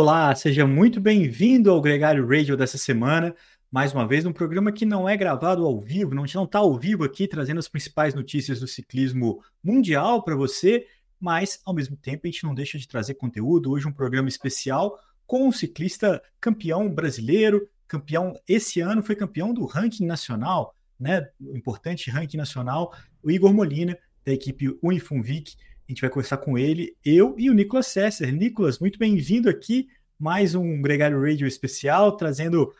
[0.00, 3.34] Olá, seja muito bem-vindo ao Gregário Radio dessa semana.
[3.68, 7.02] Mais uma vez, um programa que não é gravado ao vivo, não está ao vivo
[7.02, 10.86] aqui trazendo as principais notícias do ciclismo mundial para você,
[11.18, 13.72] mas ao mesmo tempo a gente não deixa de trazer conteúdo.
[13.72, 19.66] Hoje, um programa especial com um ciclista campeão brasileiro, campeão esse ano, foi campeão do
[19.66, 21.28] ranking nacional, né?
[21.40, 25.56] O importante ranking nacional, o Igor Molina, da equipe Unifunvic.
[25.88, 28.30] A gente vai conversar com ele, eu e o Nicolas Sesser.
[28.30, 29.88] Nicolas, muito bem-vindo aqui.
[30.18, 32.74] Mais um Gregário Radio especial, trazendo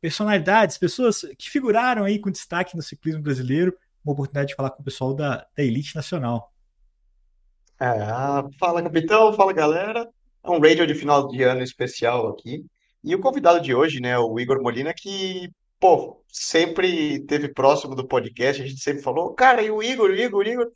[0.00, 3.76] personalidades, pessoas que figuraram aí com destaque no ciclismo brasileiro.
[4.04, 6.52] Uma oportunidade de falar com o pessoal da, da Elite Nacional.
[7.80, 7.96] É,
[8.60, 10.08] fala, capitão, fala, galera.
[10.44, 12.64] É um radio de final de ano especial aqui.
[13.02, 18.06] E o convidado de hoje, né, o Igor Molina, que, pô, sempre teve próximo do
[18.06, 20.70] podcast, a gente sempre falou, cara, e o Igor, o Igor, o Igor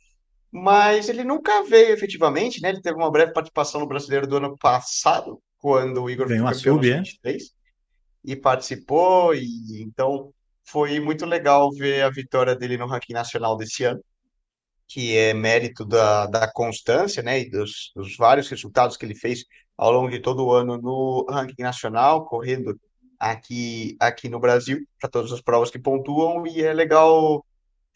[0.57, 2.69] mas ele nunca veio efetivamente, né?
[2.69, 6.53] Ele teve uma breve participação no Brasileiro do ano passado, quando o Igor foi campeão
[6.53, 7.45] sub, no 23, é?
[8.23, 10.33] e participou, e então
[10.65, 14.03] foi muito legal ver a vitória dele no ranking nacional desse ano,
[14.87, 17.39] que é mérito da, da constância, né?
[17.39, 19.43] E dos, dos vários resultados que ele fez
[19.77, 22.79] ao longo de todo o ano no ranking nacional, correndo
[23.19, 27.45] aqui, aqui no Brasil, para todas as provas que pontuam, e é legal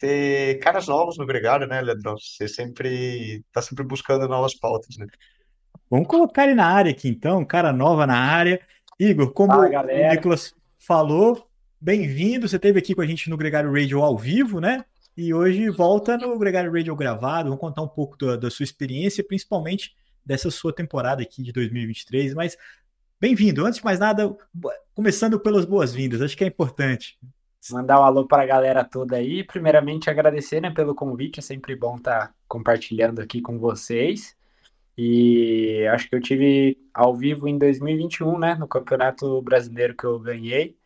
[0.02, 2.16] ter caras novos no Gregário, né, Leandrão?
[2.18, 5.06] Você sempre tá sempre buscando novas pautas, né?
[5.88, 8.60] Vamos colocar ele na área aqui, então, cara nova na área.
[8.98, 11.46] Igor, como Fala, o Nicolas falou,
[11.80, 12.48] bem-vindo.
[12.48, 14.84] Você esteve aqui com a gente no Gregário Radio ao vivo, né?
[15.16, 17.50] E hoje volta no Gregário Radio gravado.
[17.50, 19.94] Vamos contar um pouco da, da sua experiência, principalmente
[20.26, 22.34] dessa sua temporada aqui de 2023.
[22.34, 22.56] Mas
[23.20, 23.64] bem-vindo.
[23.64, 24.34] Antes de mais nada,
[24.94, 27.18] começando pelas boas-vindas, acho que é importante.
[27.70, 29.44] Mandar um alô para a galera toda aí.
[29.44, 31.38] Primeiramente, agradecer né, pelo convite.
[31.38, 34.36] É sempre bom estar tá compartilhando aqui com vocês.
[34.96, 40.18] E acho que eu tive ao vivo em 2021, né, no Campeonato Brasileiro que eu
[40.18, 40.76] ganhei.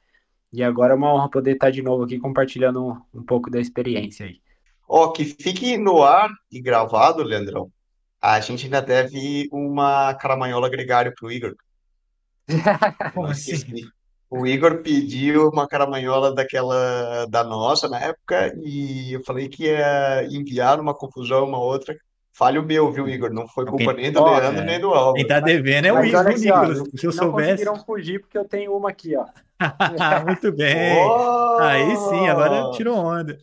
[0.53, 3.51] E agora é uma honra poder estar tá de novo aqui compartilhando um, um pouco
[3.51, 4.41] da experiência aí.
[4.89, 7.73] Ó, oh, que fique no ar e gravado, Leandrão.
[8.21, 11.57] A gente ainda deve uma caramanhola gregário pro Igor.
[13.15, 13.89] Como assim?
[14.29, 20.25] O Igor pediu uma caramanhola daquela da nossa na época e eu falei que ia
[20.25, 21.97] enviar uma confusão uma outra.
[22.33, 23.33] Falho meu, viu, Igor?
[23.33, 25.15] Não foi culpa nem do Leandro nem do Álvaro.
[25.15, 26.81] Quem tá devendo é o Igor, aqui, Nicolas.
[26.81, 27.51] Ó, se eu não soubesse.
[27.51, 29.25] conseguiram fugir porque eu tenho uma aqui, ó.
[30.27, 30.99] Muito bem.
[30.99, 31.57] Oh!
[31.61, 33.39] Aí sim, agora tirou onda.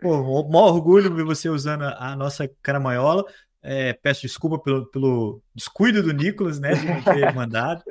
[0.00, 3.24] Pô, o maior orgulho ver você usando a nossa caramanhola.
[3.62, 7.82] É, peço desculpa pelo, pelo descuido do Nicolas, né, de não ter mandado.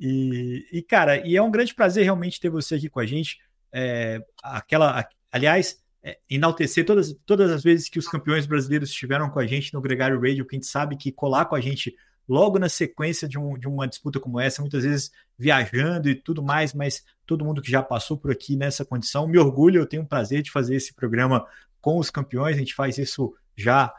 [0.00, 3.38] E, e, cara, e é um grande prazer realmente ter você aqui com a gente.
[3.70, 9.38] É, aquela, aliás, é, enaltecer todas, todas as vezes que os campeões brasileiros estiveram com
[9.38, 11.94] a gente no Gregário Radio, que a gente sabe que colar com a gente
[12.26, 16.42] logo na sequência de, um, de uma disputa como essa, muitas vezes viajando e tudo
[16.42, 20.04] mais, mas todo mundo que já passou por aqui nessa condição, me orgulho, eu tenho
[20.04, 21.44] o prazer de fazer esse programa
[21.80, 23.92] com os campeões, a gente faz isso já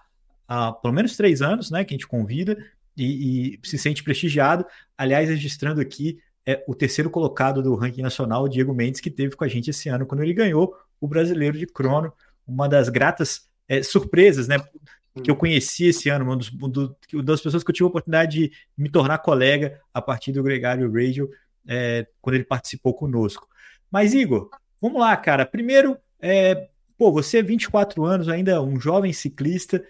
[0.48, 2.58] há pelo menos três anos, né, que a gente convida,
[2.98, 4.66] e, e se sente prestigiado.
[4.98, 9.36] Aliás, registrando aqui é, o terceiro colocado do ranking nacional, o Diego Mendes, que teve
[9.36, 12.14] com a gente esse ano, quando ele ganhou o brasileiro de crono,
[12.48, 14.58] uma das gratas é, surpresas, né?
[15.24, 18.40] Que eu conheci esse ano, uma, dos, uma das pessoas que eu tive a oportunidade
[18.40, 21.30] de me tornar colega a partir do Gregário Radio,
[21.68, 23.48] é, quando ele participou conosco.
[23.90, 24.50] Mas, Igor,
[24.82, 25.46] vamos lá, cara.
[25.46, 29.84] Primeiro, é, pô, você é 24 anos, ainda um jovem ciclista.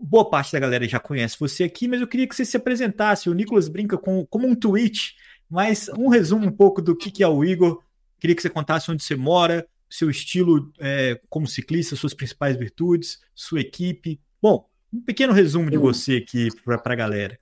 [0.00, 3.28] Boa parte da galera já conhece você aqui, mas eu queria que você se apresentasse.
[3.28, 5.14] O Nicolas brinca com, como um tweet,
[5.48, 7.82] mas um resumo um pouco do que, que é o Igor.
[8.18, 13.20] Queria que você contasse onde você mora, seu estilo é, como ciclista, suas principais virtudes,
[13.34, 14.18] sua equipe.
[14.40, 17.38] Bom, um pequeno resumo de você aqui para a galera.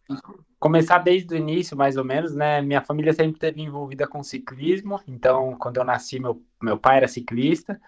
[0.58, 2.60] Começar desde o início, mais ou menos, né?
[2.60, 7.06] Minha família sempre esteve envolvida com ciclismo, então quando eu nasci, meu, meu pai era
[7.06, 7.80] ciclista.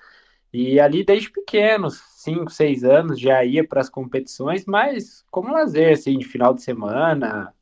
[0.54, 5.92] E ali desde pequenos, 5, 6 anos, já ia para as competições, mas como lazer,
[5.94, 7.52] assim, de final de semana,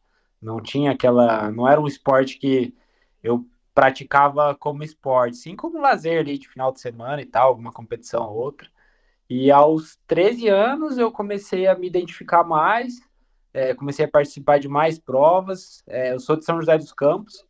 [0.42, 1.50] não tinha aquela.
[1.50, 2.74] Não era um esporte que
[3.22, 7.72] eu praticava como esporte, sim como lazer ali de final de semana e tal, alguma
[7.72, 8.68] competição ou outra.
[9.28, 13.00] E aos 13 anos eu comecei a me identificar mais,
[13.54, 15.82] é, comecei a participar de mais provas.
[15.86, 17.42] É, eu sou de São José dos Campos,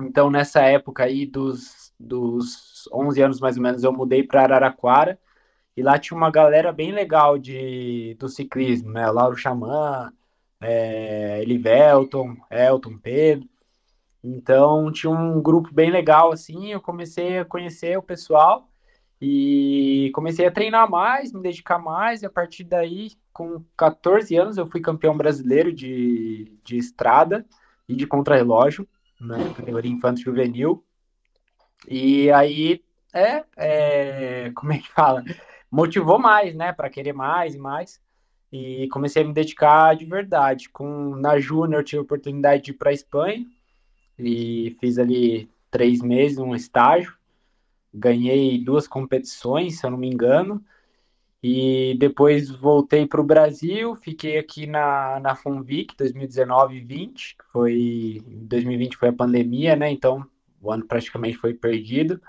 [0.00, 5.18] então nessa época aí dos, dos 11 anos mais ou menos, eu mudei para Araraquara
[5.76, 9.10] e lá tinha uma galera bem legal de, do ciclismo, né?
[9.10, 10.12] Lauro Xamã,
[10.60, 13.48] é, Elivelton, Elton, Pedro.
[14.22, 16.72] Então tinha um grupo bem legal assim.
[16.72, 18.68] Eu comecei a conhecer o pessoal
[19.20, 22.22] e comecei a treinar mais, me dedicar mais.
[22.22, 27.46] E a partir daí, com 14 anos, eu fui campeão brasileiro de, de estrada
[27.88, 28.86] e de contrarrelógio,
[29.20, 30.84] na né, categoria infanto juvenil.
[31.88, 32.82] E aí,
[33.12, 35.24] é, é, como é que fala?
[35.70, 38.00] Motivou mais, né, para querer mais e mais.
[38.52, 40.68] E comecei a me dedicar de verdade.
[40.68, 43.46] Com, na Júnior, tive a oportunidade de ir para Espanha
[44.18, 47.16] e fiz ali três meses, um estágio.
[47.94, 50.62] Ganhei duas competições, se eu não me engano.
[51.42, 57.44] E depois voltei para o Brasil, fiquei aqui na, na Funvic 2019 e 20, que
[57.50, 59.90] foi 2020 foi a pandemia, né?
[59.90, 60.24] Então
[60.62, 62.20] o ano praticamente foi perdido.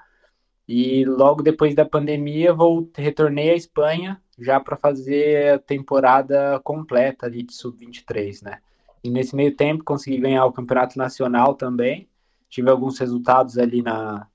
[0.68, 7.26] E logo depois da pandemia, voltei, retornei à Espanha já para fazer a temporada completa
[7.26, 8.60] ali de sub-23, né?
[9.04, 12.10] E nesse meio tempo consegui ganhar o campeonato nacional também.
[12.50, 14.28] Tive alguns resultados ali na,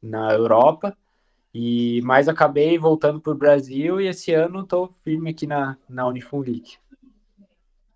[0.00, 0.96] na Europa
[1.54, 6.06] e mais acabei voltando para o Brasil e esse ano estou firme aqui na, na
[6.06, 6.78] Unifunlic.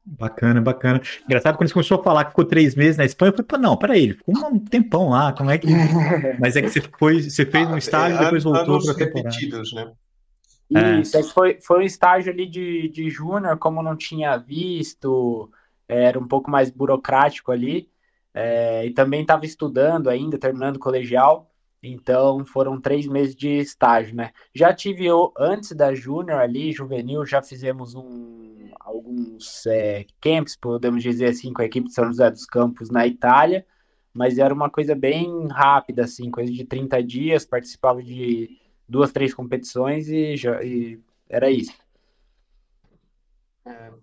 [0.08, 1.03] Bacana, bacana.
[1.25, 3.76] Engraçado quando você começou a falar que ficou três meses na Espanha, eu falei, não,
[3.76, 5.67] peraí, ele ficou um tempão lá, como é que.
[6.38, 8.94] Mas é que você foi, você fez um ah, estágio e depois voltou para a
[8.94, 9.31] temporada.
[9.31, 9.93] Repetidos, né?
[11.00, 11.23] Isso, é.
[11.25, 15.50] foi, foi um estágio ali de, de júnior, como não tinha visto,
[15.88, 17.88] era um pouco mais burocrático ali,
[18.32, 21.50] é, e também estava estudando ainda, terminando o colegial.
[21.82, 24.31] Então foram três meses de estágio, né?
[24.55, 28.45] Já tive eu, antes da Júnior ali, juvenil, já fizemos um,
[28.87, 33.05] alguns é, camps, podemos dizer assim, com a equipe de São José dos Campos na
[33.05, 33.67] Itália,
[34.15, 38.56] mas era uma coisa bem rápida, assim, coisa de 30 dias, participava de
[38.88, 41.73] duas, três competições e, e era isso.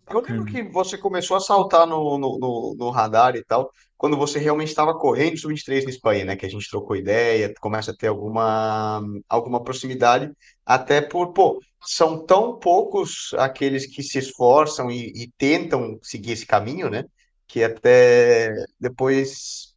[0.10, 4.18] Eu lembro que você começou a saltar no, no, no, no radar e tal, quando
[4.18, 6.36] você realmente estava correndo sub-23 na Espanha, né?
[6.36, 10.30] Que a gente trocou ideia, começa a ter alguma, alguma proximidade,
[10.66, 16.46] até por, pô, são tão poucos aqueles que se esforçam e, e tentam seguir esse
[16.46, 17.06] caminho, né?
[17.48, 19.74] Que até depois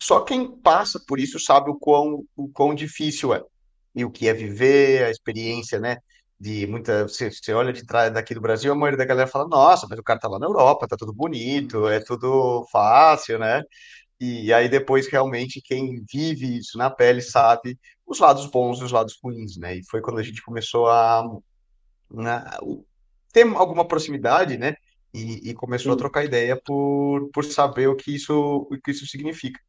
[0.00, 3.40] só quem passa por isso sabe o quão, o quão difícil é
[3.94, 5.98] e o que é viver, a experiência, né?
[6.42, 7.04] De muita.
[7.04, 9.98] Você, você olha de trás daqui do Brasil, a maioria da galera fala, nossa, mas
[9.98, 13.62] o cara tá lá na Europa, tá tudo bonito, é tudo fácil, né?
[14.20, 18.92] E aí depois realmente quem vive isso na pele sabe os lados bons e os
[18.92, 19.76] lados ruins, né?
[19.76, 21.24] E foi quando a gente começou a,
[22.10, 22.44] né,
[23.32, 24.74] ter alguma proximidade, né?
[25.14, 25.96] E, e começou Sim.
[25.96, 29.60] a trocar ideia por, por saber o que isso, o que isso significa.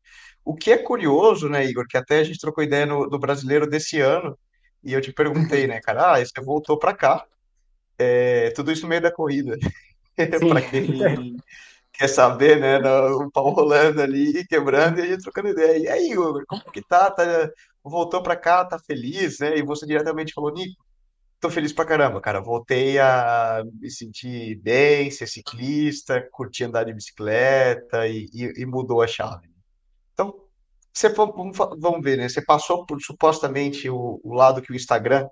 [0.44, 3.69] O que é curioso, né, Igor, que até a gente trocou ideia no, no brasileiro
[3.69, 4.38] desse ano,
[4.83, 7.25] e eu te perguntei, né, cara, ah, você voltou para cá,
[7.97, 9.57] é, tudo isso no meio da corrida.
[10.50, 11.38] para quem
[11.94, 15.77] quer saber, né, o pau rolando ali, quebrando, e a gente trocando ideia.
[15.77, 17.09] E aí, Igor, como que tá?
[17.12, 17.24] tá
[17.83, 19.57] voltou para cá, tá feliz, né?
[19.57, 20.83] E você diretamente falou, Nico,
[21.39, 22.41] tô feliz pra caramba, cara.
[22.41, 29.01] Voltei a me sentir bem, ser ciclista, curtir andar de bicicleta e, e, e mudou
[29.01, 29.53] a chave.
[30.94, 32.30] Você, vamos, vamos ver, né?
[32.30, 35.28] Você passou por supostamente o, o lado que o Instagram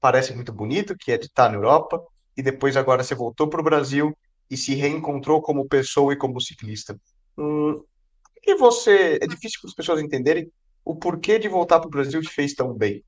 [0.00, 2.02] parece muito bonito, que é de estar na Europa,
[2.36, 4.16] e depois agora você voltou para o Brasil
[4.50, 6.98] e se reencontrou como pessoa e como ciclista.
[7.36, 7.82] Hum,
[8.44, 9.18] e você.
[9.20, 10.50] É difícil para as pessoas entenderem
[10.84, 13.04] o porquê de voltar para o Brasil te fez tão bem.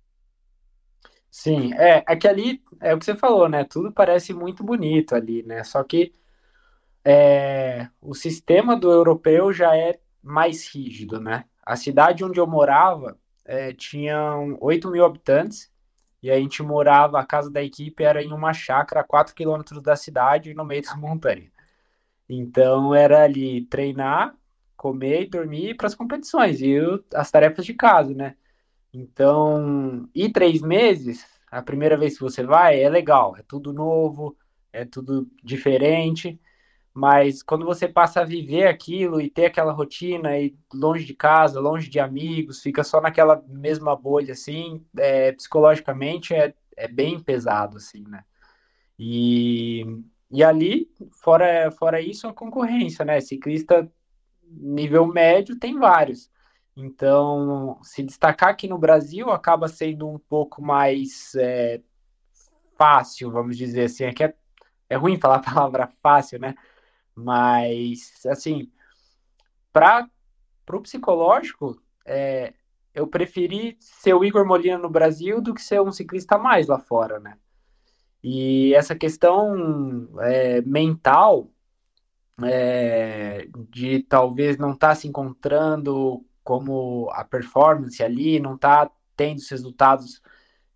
[1.30, 3.64] Sim, é, é que ali é o que você falou, né?
[3.64, 5.64] Tudo parece muito bonito ali, né?
[5.64, 6.12] Só que
[7.04, 11.44] é, o sistema do europeu já é mais rígido, né?
[11.64, 15.71] A cidade onde eu morava é, tinha 8 mil habitantes
[16.23, 19.83] e a gente morava, a casa da equipe era em uma chácara a 4 quilômetros
[19.83, 21.50] da cidade, no meio da montanha.
[22.28, 24.35] Então era ali treinar,
[24.76, 28.37] comer e dormir para as competições e eu, as tarefas de casa, né?
[28.92, 34.37] Então, e três meses, a primeira vez que você vai, é legal, é tudo novo,
[34.73, 36.40] é tudo diferente.
[36.94, 41.58] Mas quando você passa a viver aquilo e ter aquela rotina e longe de casa,
[41.58, 47.78] longe de amigos, fica só naquela mesma bolha, assim, é, psicologicamente é, é bem pesado,
[47.78, 48.24] assim, né?
[48.96, 49.84] E,
[50.30, 53.20] e ali, fora, fora isso, a concorrência, né?
[53.20, 53.90] Ciclista
[54.48, 56.30] nível médio tem vários.
[56.76, 61.80] Então, se destacar aqui no Brasil acaba sendo um pouco mais é,
[62.76, 64.04] fácil, vamos dizer assim.
[64.04, 64.34] É é,
[64.90, 66.54] é ruim falar a palavra fácil, né?
[67.14, 68.71] Mas, assim,
[69.73, 70.09] para
[70.73, 72.54] o psicológico, é,
[72.94, 76.78] eu preferi ser o Igor Molina no Brasil do que ser um ciclista mais lá
[76.78, 77.37] fora, né?
[78.23, 81.50] E essa questão é, mental
[82.42, 88.94] é, de talvez não estar tá se encontrando como a performance ali, não estar tá
[89.16, 90.23] tendo os resultados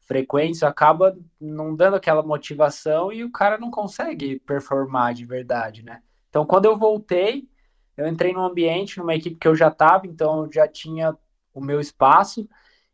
[0.00, 6.02] frequentes, acaba não dando aquela motivação e o cara não consegue performar de verdade, né?
[6.28, 7.48] Então, quando eu voltei,
[7.96, 11.16] eu entrei num ambiente, numa equipe que eu já estava, então eu já tinha
[11.52, 12.48] o meu espaço.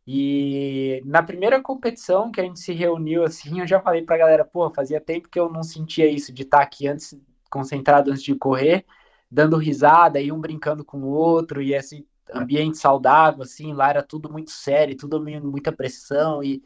[0.06, 4.44] E na primeira competição que a gente se reuniu, assim, eu já falei pra galera,
[4.44, 7.18] pô, fazia tempo que eu não sentia isso de estar tá aqui antes,
[7.50, 8.84] concentrado antes de correr,
[9.30, 14.02] dando risada e um brincando com o outro, e esse ambiente saudável, assim, lá era
[14.02, 16.62] tudo muito sério, tudo muita pressão, e,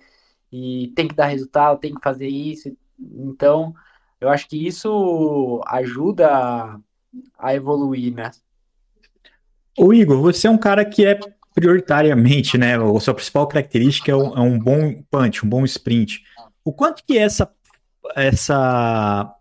[0.53, 2.77] e tem que dar resultado, tem que fazer isso.
[2.99, 3.75] Então,
[4.21, 6.81] eu acho que isso ajuda
[7.39, 8.31] a, evoluir, né?
[9.79, 11.19] O Igor, você é um cara que é
[11.55, 16.23] prioritariamente, né, a sua principal característica é um, é um, bom punch, um bom sprint.
[16.65, 17.51] O quanto que essa,
[18.15, 19.35] essa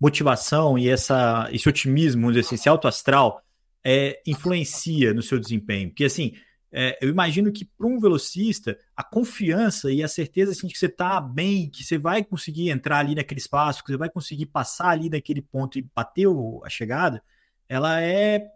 [0.00, 3.42] motivação e essa, esse otimismo, esse alto astral,
[3.84, 5.88] é, influencia no seu desempenho?
[5.88, 6.32] Porque, assim,
[6.72, 10.78] é, eu imagino que para um velocista, a confiança e a certeza assim, de que
[10.78, 14.46] você está bem, que você vai conseguir entrar ali naquele espaço, que você vai conseguir
[14.46, 16.26] passar ali naquele ponto e bater
[16.64, 17.22] a chegada,
[17.68, 18.50] ela é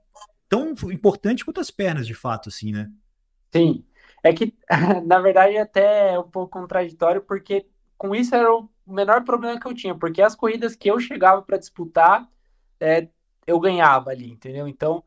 [0.49, 2.91] tão importante quanto as pernas, de fato, assim, né?
[3.53, 3.85] Sim.
[4.23, 4.55] É que,
[5.07, 7.67] na verdade, até é um pouco contraditório, porque
[7.99, 11.43] com isso era o menor problema que eu tinha, porque as corridas que eu chegava
[11.43, 12.27] para disputar,
[12.81, 13.09] é,
[13.47, 14.67] eu ganhava ali, entendeu?
[14.67, 15.05] Então,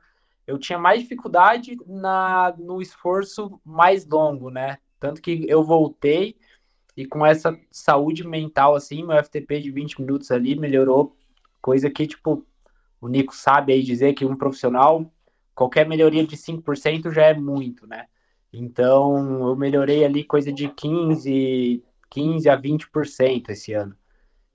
[0.50, 4.79] eu tinha mais dificuldade na, no esforço mais longo, né?
[5.00, 6.36] Tanto que eu voltei
[6.98, 11.15] e com essa saúde mental, assim, meu FTP de 20 minutos ali melhorou,
[11.62, 12.46] coisa que, tipo,
[13.00, 15.10] o Nico sabe aí dizer que um profissional
[15.53, 18.08] qualquer melhoria de 5% já é muito, né?
[18.51, 23.96] Então, eu melhorei ali coisa de 15, 15 a 20% esse ano.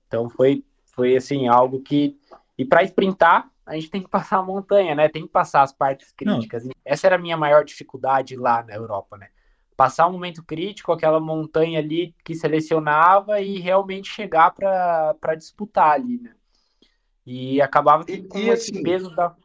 [0.07, 2.17] Então, foi, foi assim, algo que.
[2.57, 5.09] E para sprintar, a gente tem que passar a montanha, né?
[5.09, 6.63] Tem que passar as partes críticas.
[6.63, 6.71] Não.
[6.83, 9.29] Essa era a minha maior dificuldade lá na Europa, né?
[9.75, 16.19] Passar um momento crítico, aquela montanha ali que selecionava e realmente chegar para disputar ali,
[16.21, 16.33] né?
[17.25, 19.35] E acabava e, com e, esse assim, peso da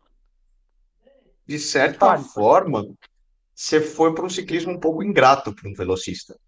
[1.50, 2.86] de certa forma,
[3.52, 6.38] você foi para um ciclismo um pouco ingrato para um velocista.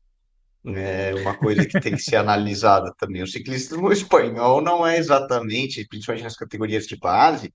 [0.65, 3.21] É uma coisa que tem que ser analisada também.
[3.21, 7.53] O ciclismo espanhol não é exatamente, principalmente nas categorias de base,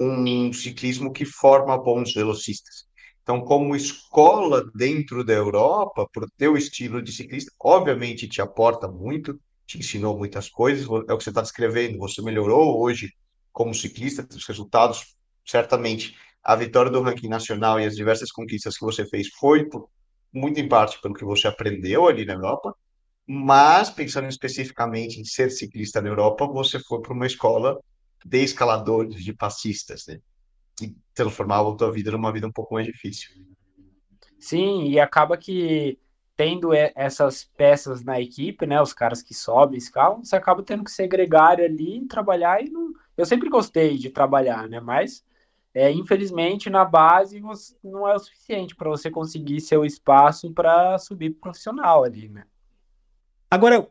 [0.00, 2.88] um ciclismo que forma bons velocistas.
[3.22, 8.88] Então, como escola dentro da Europa, para o teu estilo de ciclista, obviamente te aporta
[8.88, 13.12] muito, te ensinou muitas coisas, é o que você está descrevendo, você melhorou hoje
[13.52, 18.84] como ciclista, os resultados certamente a vitória do ranking nacional e as diversas conquistas que
[18.84, 19.68] você fez foi
[20.32, 22.74] muito em parte pelo que você aprendeu ali na Europa,
[23.26, 27.78] mas pensando especificamente em ser ciclista na Europa, você foi para uma escola
[28.24, 30.20] de escaladores, de passistas, né?
[30.80, 33.30] E transformava a tua vida numa vida um pouco mais difícil.
[34.38, 35.98] Sim, e acaba que
[36.36, 40.90] tendo essas peças na equipe, né, os caras que sobem, escalam, você acaba tendo que
[40.90, 42.94] ser gregário ali, trabalhar e não...
[43.14, 45.22] eu sempre gostei de trabalhar, né, mas
[45.72, 47.40] é, infelizmente, na base
[47.82, 52.44] não é o suficiente para você conseguir seu espaço para subir profissional ali, né?
[53.50, 53.84] Agora,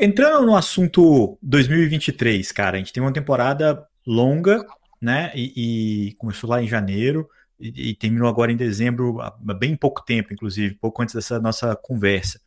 [0.00, 4.66] entrando no assunto 2023, cara, a gente tem uma temporada longa,
[5.00, 5.32] né?
[5.34, 7.26] E, e começou lá em janeiro
[7.58, 11.74] e, e, terminou agora em dezembro, há bem pouco tempo, inclusive, pouco antes dessa nossa
[11.74, 12.38] conversa.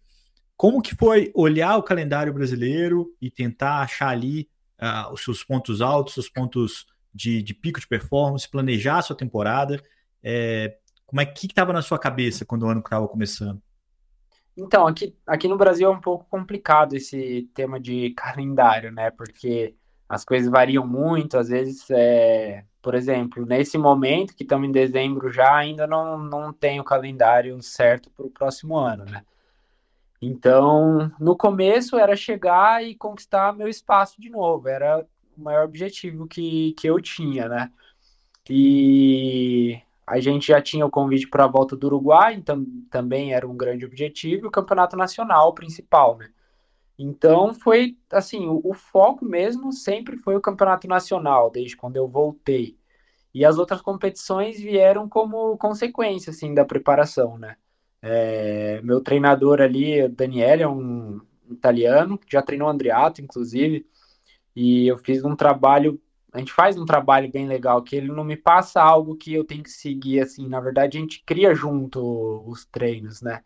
[0.56, 4.48] Como que foi olhar o calendário brasileiro e tentar achar ali
[4.80, 9.15] uh, os seus pontos altos, os pontos de, de pico de performance, planejar a sua
[9.15, 9.82] temporada.
[10.24, 10.77] É,
[11.08, 13.60] como é que estava na sua cabeça quando o ano estava começando?
[14.55, 19.12] Então, aqui, aqui no Brasil é um pouco complicado esse tema de calendário, né?
[19.12, 19.75] Porque
[20.08, 25.31] as coisas variam muito, às vezes, é, por exemplo, nesse momento que estamos em dezembro
[25.31, 29.24] já, ainda não, não tem o calendário certo para o próximo ano, né?
[30.22, 35.05] Então, no começo era chegar e conquistar meu espaço de novo, era
[35.36, 37.72] o maior objetivo que, que eu tinha, né?
[38.50, 39.81] E
[40.12, 43.56] a gente já tinha o convite para a volta do Uruguai, então também era um
[43.56, 46.30] grande objetivo, e o campeonato nacional principal, né?
[47.00, 52.10] Então foi assim, o, o, foco mesmo sempre foi o campeonato nacional, desde quando eu
[52.10, 52.77] voltei.
[53.34, 57.56] E as outras competições vieram como consequência assim da preparação, né?
[58.01, 63.88] É, meu treinador ali, Daniele, é um italiano, já treinou o Andriato, inclusive.
[64.53, 68.23] E eu fiz um trabalho, a gente faz um trabalho bem legal, que ele não
[68.23, 72.43] me passa algo que eu tenho que seguir, assim, na verdade a gente cria junto
[72.47, 73.43] os treinos, né?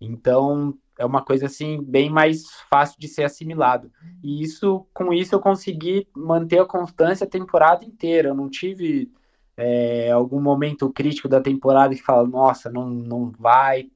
[0.00, 3.90] Então, é uma coisa assim bem mais fácil de ser assimilado.
[4.22, 8.28] E isso, com isso eu consegui manter a constância a temporada inteira.
[8.28, 9.10] Eu não tive
[9.56, 13.90] é, algum momento crítico da temporada que fala, nossa, não, não vai,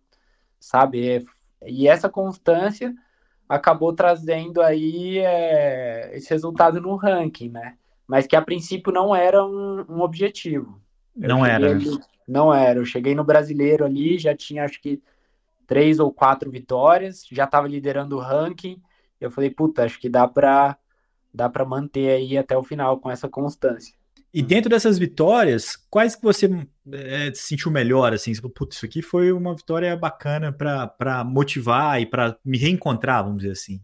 [0.58, 1.08] sabe?
[1.08, 1.22] É,
[1.66, 2.94] e essa constância
[3.48, 7.76] acabou trazendo aí é, esse resultado no ranking, né?
[8.10, 10.82] Mas que a princípio não era um, um objetivo.
[11.14, 11.70] Não era.
[11.70, 12.80] Ali, não era.
[12.80, 15.00] Eu cheguei no brasileiro ali, já tinha acho que
[15.64, 18.82] três ou quatro vitórias, já estava liderando o ranking.
[19.20, 20.76] Eu falei, puta, acho que dá para
[21.32, 23.94] dá para manter aí até o final com essa constância.
[24.34, 26.50] E dentro dessas vitórias, quais que você
[26.90, 28.34] é, sentiu melhor, assim?
[28.34, 33.22] Você falou, putz, isso aqui foi uma vitória bacana para motivar e para me reencontrar,
[33.22, 33.80] vamos dizer assim.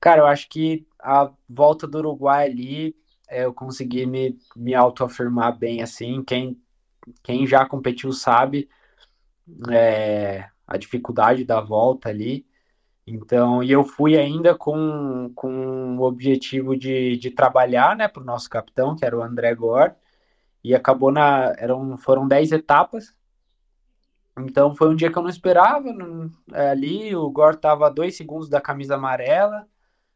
[0.00, 2.96] Cara, eu acho que a volta do Uruguai ali,
[3.32, 6.22] eu consegui me, me autoafirmar bem, assim.
[6.22, 6.60] Quem,
[7.22, 8.68] quem já competiu sabe
[9.70, 12.46] é, a dificuldade da volta ali.
[13.06, 18.26] Então, e eu fui ainda com, com o objetivo de, de trabalhar, né, para o
[18.26, 19.94] nosso capitão, que era o André Gore,
[20.62, 21.54] e acabou na.
[21.58, 23.14] Eram, foram 10 etapas.
[24.38, 25.92] Então foi um dia que eu não esperava.
[25.92, 29.66] Não, é, ali o Gore estava a dois segundos da camisa amarela.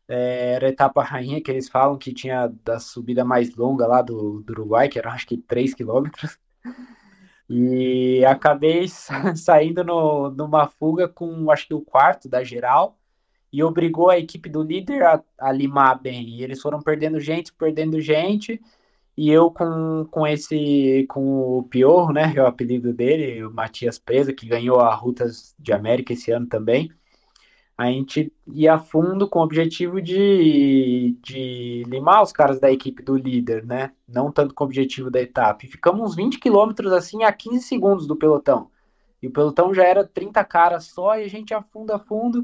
[0.09, 4.03] É, era a etapa rainha que eles falam que tinha da subida mais longa lá
[4.03, 6.39] do, do Uruguai, que era acho que 3 quilômetros.
[7.49, 8.87] E acabei
[9.37, 12.99] saindo no, numa fuga com acho que o quarto da geral
[13.53, 16.29] e obrigou a equipe do líder a, a limar bem.
[16.29, 18.61] E eles foram perdendo gente, perdendo gente.
[19.17, 23.51] E eu com, com esse, com o Piorro, né, que é o apelido dele, o
[23.51, 26.91] Matias Presa, que ganhou a Rutas de América esse ano também
[27.77, 33.03] a gente ia a fundo com o objetivo de, de limar os caras da equipe
[33.03, 33.93] do líder, né?
[34.09, 35.67] Não tanto com o objetivo da etapa.
[35.67, 38.71] E ficamos uns 20 quilômetros assim a 15 segundos do pelotão.
[39.21, 42.43] E o pelotão já era 30 caras só e a gente afunda a fundo.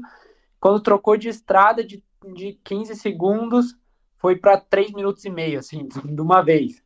[0.59, 2.03] Quando trocou de estrada de,
[2.35, 3.75] de 15 segundos,
[4.17, 6.83] foi para 3 minutos e meio, assim, de uma vez.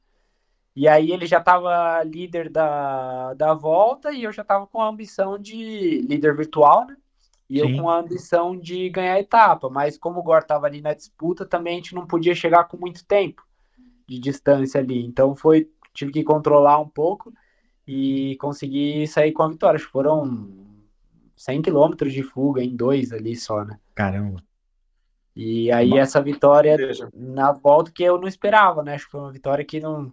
[0.73, 4.87] E aí ele já estava líder da, da volta e eu já estava com a
[4.87, 6.95] ambição de líder virtual, né?
[7.49, 7.75] E Sim.
[7.75, 10.93] eu com a ambição de ganhar a etapa, mas como o Gore estava ali na
[10.93, 13.41] disputa, também a gente não podia chegar com muito tempo
[14.07, 15.05] de distância ali.
[15.05, 17.33] Então foi, tive que controlar um pouco
[17.87, 19.77] e conseguir sair com a vitória.
[19.77, 20.49] Acho que foram
[21.37, 23.79] 100 quilômetros de fuga em dois ali só, né?
[23.95, 24.43] Caramba.
[25.35, 26.75] E aí essa vitória
[27.13, 28.95] na volta que eu não esperava, né?
[28.95, 30.11] Acho que foi uma vitória que não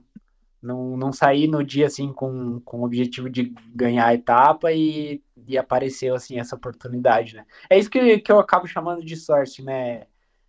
[0.64, 5.22] não, não saí no dia assim com, com o objetivo de ganhar a etapa e,
[5.46, 7.44] e apareceu assim essa oportunidade, né?
[7.68, 10.06] É isso que, que eu acabo chamando de sorte, né?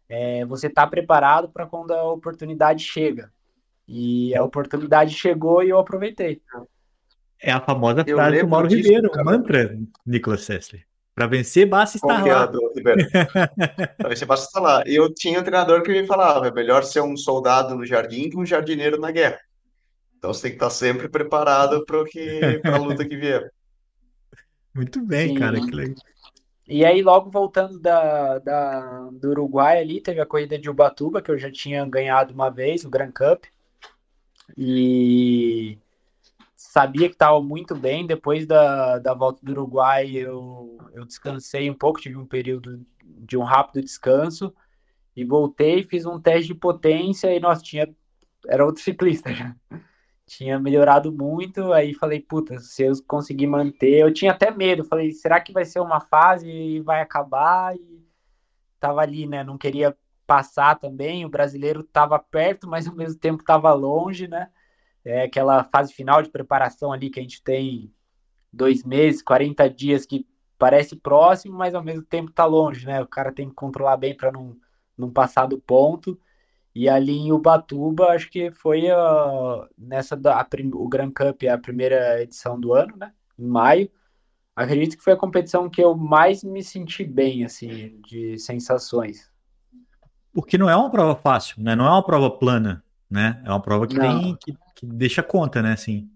[0.08, 3.32] É, você tá preparado para quando a oportunidade chega.
[3.88, 6.41] E a oportunidade chegou e eu aproveitei.
[7.41, 9.23] É a famosa eu frase do Mauro disso, Ribeiro, cara.
[9.23, 10.86] mantra, Nicolas Sessler.
[11.13, 12.47] Para vencer, basta estar lá.
[13.97, 14.84] Para vencer, basta estar lá.
[14.86, 18.38] Eu tinha um treinador que me falava: é melhor ser um soldado no jardim que
[18.38, 19.39] um jardineiro na guerra.
[20.25, 21.99] Então você tem que estar sempre preparado para
[22.73, 23.53] a luta que vier.
[24.73, 25.35] Muito bem, Sim.
[25.35, 25.61] cara.
[25.61, 25.95] Que legal.
[26.67, 31.29] E aí, logo voltando da, da, do Uruguai ali, teve a corrida de Ubatuba, que
[31.29, 33.43] eu já tinha ganhado uma vez, o Grand Cup.
[34.57, 35.77] E
[36.55, 38.07] sabia que estava muito bem.
[38.07, 43.38] Depois da, da volta do Uruguai, eu, eu descansei um pouco, tive um período de
[43.38, 44.51] um rápido descanso.
[45.15, 47.88] E voltei, fiz um teste de potência e, nós tinha.
[48.47, 49.55] Era outro ciclista já
[50.25, 55.11] tinha melhorado muito, aí falei, puta, se eu conseguir manter, eu tinha até medo, falei,
[55.11, 57.75] será que vai ser uma fase e vai acabar?
[57.75, 58.03] E
[58.79, 63.43] tava ali, né, não queria passar também, o brasileiro tava perto, mas ao mesmo tempo
[63.43, 64.49] tava longe, né,
[65.03, 67.93] é aquela fase final de preparação ali que a gente tem
[68.51, 73.07] dois meses, 40 dias que parece próximo, mas ao mesmo tempo tá longe, né, o
[73.07, 74.57] cara tem que controlar bem para não,
[74.97, 76.19] não passar do ponto,
[76.75, 81.57] e ali em Ubatuba, acho que foi uh, nessa da, a, o Grand Cup, a
[81.57, 83.13] primeira edição do ano, né?
[83.39, 83.89] Em maio.
[84.53, 89.31] Acredito que foi a competição que eu mais me senti bem, assim, de sensações.
[90.33, 91.77] Porque não é uma prova fácil, né?
[91.77, 93.41] Não é uma prova plana, né?
[93.45, 95.73] É uma prova que tem que, que deixa conta, né?
[95.73, 96.09] Assim.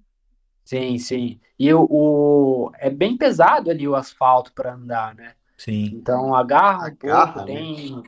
[0.66, 1.40] Sim, sim.
[1.58, 5.34] E o, o é bem pesado ali o asfalto para andar, né?
[5.58, 5.86] Sim.
[5.94, 8.04] Então agarra um pouco, tem né?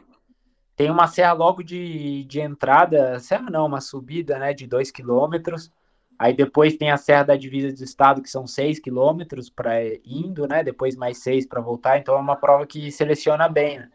[0.82, 5.72] Tem uma serra logo de, de entrada, serra não, uma subida né, de 2 quilômetros.
[6.18, 10.48] Aí depois tem a Serra da Divisa do Estado, que são 6 quilômetros para indo,
[10.48, 10.64] né?
[10.64, 12.00] Depois mais 6 para voltar.
[12.00, 13.92] Então é uma prova que seleciona bem, né?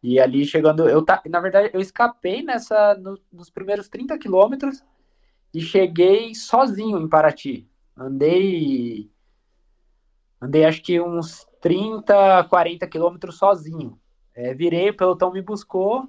[0.00, 4.84] E ali chegando, eu tá, na verdade, eu escapei nessa no, nos primeiros 30 quilômetros
[5.52, 7.68] e cheguei sozinho em Paraty.
[7.96, 9.10] Andei
[10.40, 13.98] andei acho que uns 30, 40 quilômetros sozinho.
[14.38, 16.08] É, virei, o pelotão me buscou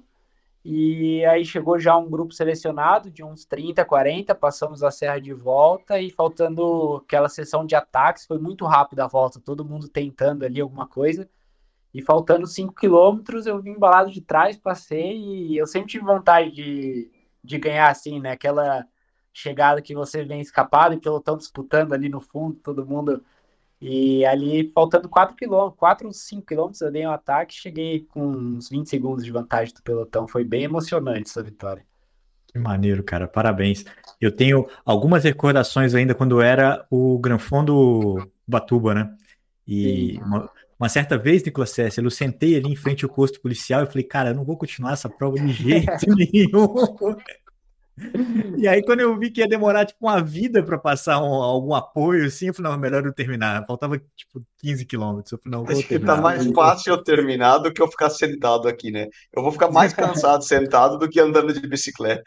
[0.64, 5.32] e aí chegou já um grupo selecionado de uns 30, 40, passamos a serra de
[5.32, 10.44] volta e faltando aquela sessão de ataques, foi muito rápido a volta, todo mundo tentando
[10.44, 11.28] ali alguma coisa.
[11.92, 16.52] E faltando 5 quilômetros, eu vim embalado de trás, passei e eu sempre tive vontade
[16.52, 17.10] de,
[17.42, 18.30] de ganhar assim, né?
[18.30, 18.86] Aquela,
[19.32, 23.24] chegada que você vem escapado e pelotão disputando ali no fundo, todo mundo.
[23.80, 28.26] E ali, faltando 4 km, 4 ou 5 km, eu dei um ataque cheguei com
[28.26, 30.28] uns 20 segundos de vantagem do pelotão.
[30.28, 31.82] Foi bem emocionante essa vitória.
[32.46, 33.26] Que maneiro, cara.
[33.26, 33.84] Parabéns.
[34.20, 39.14] Eu tenho algumas recordações ainda quando era o Granfondo Batuba, né?
[39.66, 43.82] E uma, uma, certa vez, Nicolas César, eu sentei ali em frente ao posto policial
[43.82, 46.74] e falei, cara, eu não vou continuar essa prova de jeito nenhum.
[48.56, 51.74] E aí, quando eu vi que ia demorar tipo uma vida para passar um, algum
[51.74, 53.64] apoio, assim, eu falei, não, melhor eu terminar.
[53.66, 55.32] Faltava tipo 15 quilômetros.
[55.32, 56.12] Eu falei, não, vou Acho terminar.
[56.12, 59.08] que tá mais fácil eu terminar do que eu ficar sentado aqui, né?
[59.32, 62.22] Eu vou ficar mais cansado sentado do que andando de bicicleta.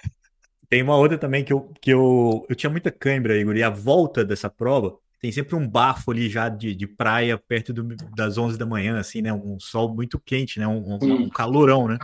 [0.70, 3.70] Tem uma outra também que eu, que eu, eu tinha muita cãibra, Igor, e a
[3.70, 8.38] volta dessa prova tem sempre um bafo ali já de, de praia perto do, das
[8.38, 9.32] 11 da manhã, assim, né?
[9.32, 10.68] Um sol muito quente, né?
[10.68, 11.98] Um, um, um calorão, né?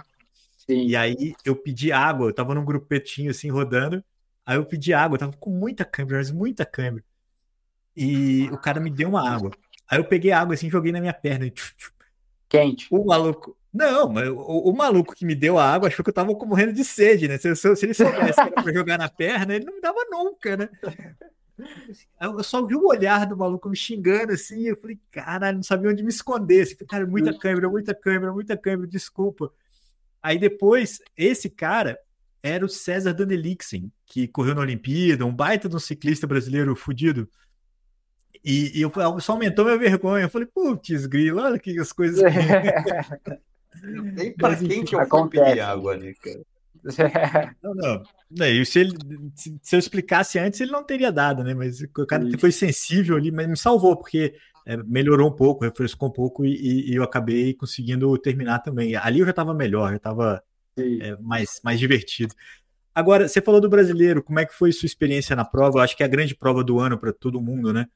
[0.69, 0.86] Sim.
[0.86, 4.03] E aí eu pedi água, eu tava num grupetinho assim rodando,
[4.45, 7.03] aí eu pedi água, eu tava com muita câimbra, mas muita câimbra.
[7.97, 9.49] E o cara me deu uma água.
[9.89, 11.47] Aí eu peguei água assim, joguei na minha perna.
[11.47, 11.53] E...
[12.47, 12.88] Quente.
[12.91, 13.58] O maluco.
[13.73, 16.73] Não, mas o, o, maluco que me deu a água achou que eu tava morrendo
[16.73, 17.39] de sede, né?
[17.39, 19.99] Se, se, se ele soubesse que era pra jogar na perna, ele não me dava
[20.10, 20.69] nunca, né?
[22.21, 25.89] Eu só vi o olhar do maluco me xingando assim, eu falei, caralho, não sabia
[25.89, 26.62] onde me esconder.
[26.62, 29.51] Assim, cara, muita câmera, muita câmera, muita câmera, desculpa.
[30.21, 31.97] Aí depois, esse cara
[32.41, 37.29] era o César Danelixen, que correu na Olimpíada, um baita de um ciclista brasileiro fudido.
[38.43, 40.25] E, e eu, só aumentou minha vergonha.
[40.25, 42.21] Eu falei, putz, grilo, olha que as coisas.
[43.84, 46.41] Nem pra quem que eu pedir água ali, cara.
[47.62, 48.65] Não, não.
[48.65, 48.97] Se, ele,
[49.36, 51.53] se eu explicasse antes, ele não teria dado, né?
[51.53, 54.34] Mas o cara foi sensível ali, mas me salvou, porque
[54.69, 58.95] é, melhorou um pouco, refrescou um pouco e, e, eu acabei conseguindo terminar também.
[58.95, 60.43] Ali eu já estava melhor, já estava
[60.77, 62.36] é, mais, mais divertido.
[62.93, 65.79] Agora, você falou do brasileiro, como é que foi sua experiência na prova?
[65.79, 67.88] Eu acho que é a grande prova do ano para todo mundo, né?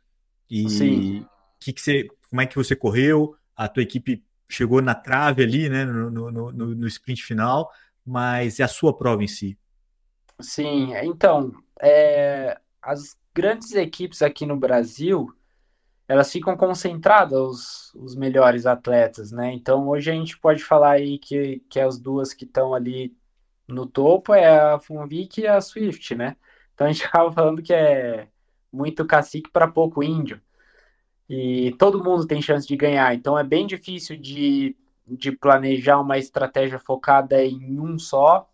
[0.50, 1.28] E Sim.
[1.60, 3.36] Que que você, como é que você correu?
[3.56, 5.86] A tua equipe chegou na trave ali, né?
[5.86, 7.70] No, no, no, no sprint final,
[8.04, 9.56] mas é a sua prova em si.
[10.42, 15.32] Sim, então, é, as grandes equipes aqui no Brasil,
[16.08, 19.54] elas ficam concentradas os, os melhores atletas, né?
[19.54, 23.16] Então hoje a gente pode falar aí que, que as duas que estão ali
[23.68, 26.36] no topo é a Funvic e a Swift, né?
[26.74, 28.28] Então a gente acaba falando que é
[28.72, 30.42] muito cacique para pouco índio.
[31.30, 34.76] E todo mundo tem chance de ganhar, então é bem difícil de,
[35.08, 38.50] de planejar uma estratégia focada em um só.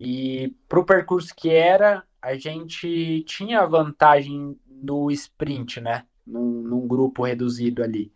[0.00, 6.04] E para o percurso que era, a gente tinha vantagem no sprint, né?
[6.28, 8.12] Num, num grupo reduzido ali.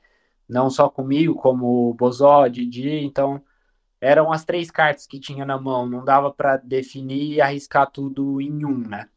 [0.48, 3.42] Não só comigo, como o Bozó, Didi, então
[4.00, 8.40] eram as três cartas que tinha na mão, não dava para definir e arriscar tudo
[8.40, 9.08] em um, né?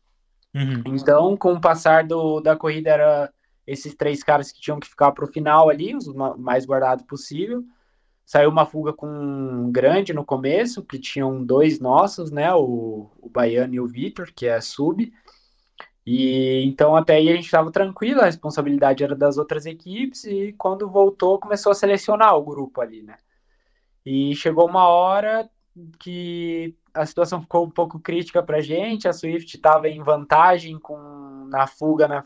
[0.53, 0.83] Uhum.
[0.85, 3.33] Então, com o passar do, da corrida, era
[3.67, 7.63] esses três caras que tinham que ficar para o final ali, os mais guardados possível.
[8.25, 12.53] Saiu uma fuga com um grande no começo, que tinham dois nossos, né?
[12.53, 15.11] O, o Baiano e o Vitor, que é sub.
[16.05, 20.53] E então até aí a gente estava tranquilo, a responsabilidade era das outras equipes e
[20.57, 23.17] quando voltou começou a selecionar o grupo ali, né?
[24.05, 25.49] E chegou uma hora
[25.99, 30.77] que a situação ficou um pouco crítica para a gente, a Swift estava em vantagem
[30.77, 32.23] com na fuga na,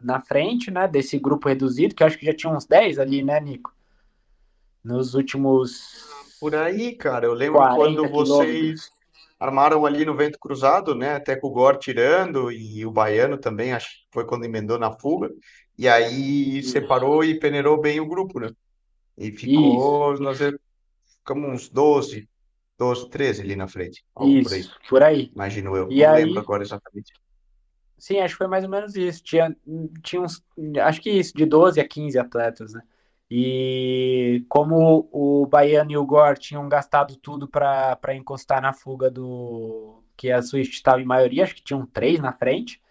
[0.00, 3.38] na frente, né, desse grupo reduzido, que acho que já tinha uns 10 ali, né,
[3.40, 3.74] Nico?
[4.82, 6.08] Nos últimos
[6.40, 8.90] por aí, cara, eu lembro quando vocês
[9.40, 11.14] armaram ali no vento cruzado, né?
[11.14, 14.92] Até com o Gor tirando e o Baiano também, acho que foi quando emendou na
[14.92, 15.30] fuga.
[15.78, 18.50] E aí separou e peneirou bem o grupo, né?
[19.16, 20.22] E ficou, Isso.
[20.22, 20.38] nós
[21.18, 22.28] ficamos uns 12,
[22.78, 24.04] 12, 13 ali na frente.
[24.20, 24.64] Isso, por aí.
[24.90, 25.30] por aí.
[25.34, 25.90] Imagino eu.
[25.90, 26.24] E Não aí...
[26.24, 27.12] lembro agora exatamente.
[27.96, 29.22] Sim, acho que foi mais ou menos isso.
[29.22, 29.54] Tinha,
[30.02, 30.42] tinha uns,
[30.82, 32.82] acho que isso, de 12 a 15 atletas, né?
[33.30, 40.02] E como o Baiano e o Gore tinham gastado tudo para encostar na fuga do.
[40.16, 42.82] que a Swift estava em maioria, acho que tinham três na frente.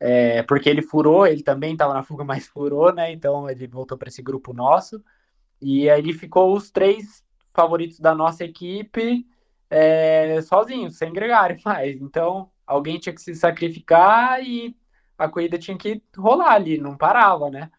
[0.00, 3.10] É, porque ele furou, ele também estava na fuga, mas furou, né?
[3.12, 5.02] Então ele voltou para esse grupo nosso.
[5.60, 9.26] E aí ficou os três favoritos da nossa equipe
[9.70, 12.00] é, sozinhos, sem gregário mais.
[12.00, 14.76] Então alguém tinha que se sacrificar e
[15.16, 17.70] a corrida tinha que rolar ali, não parava, né?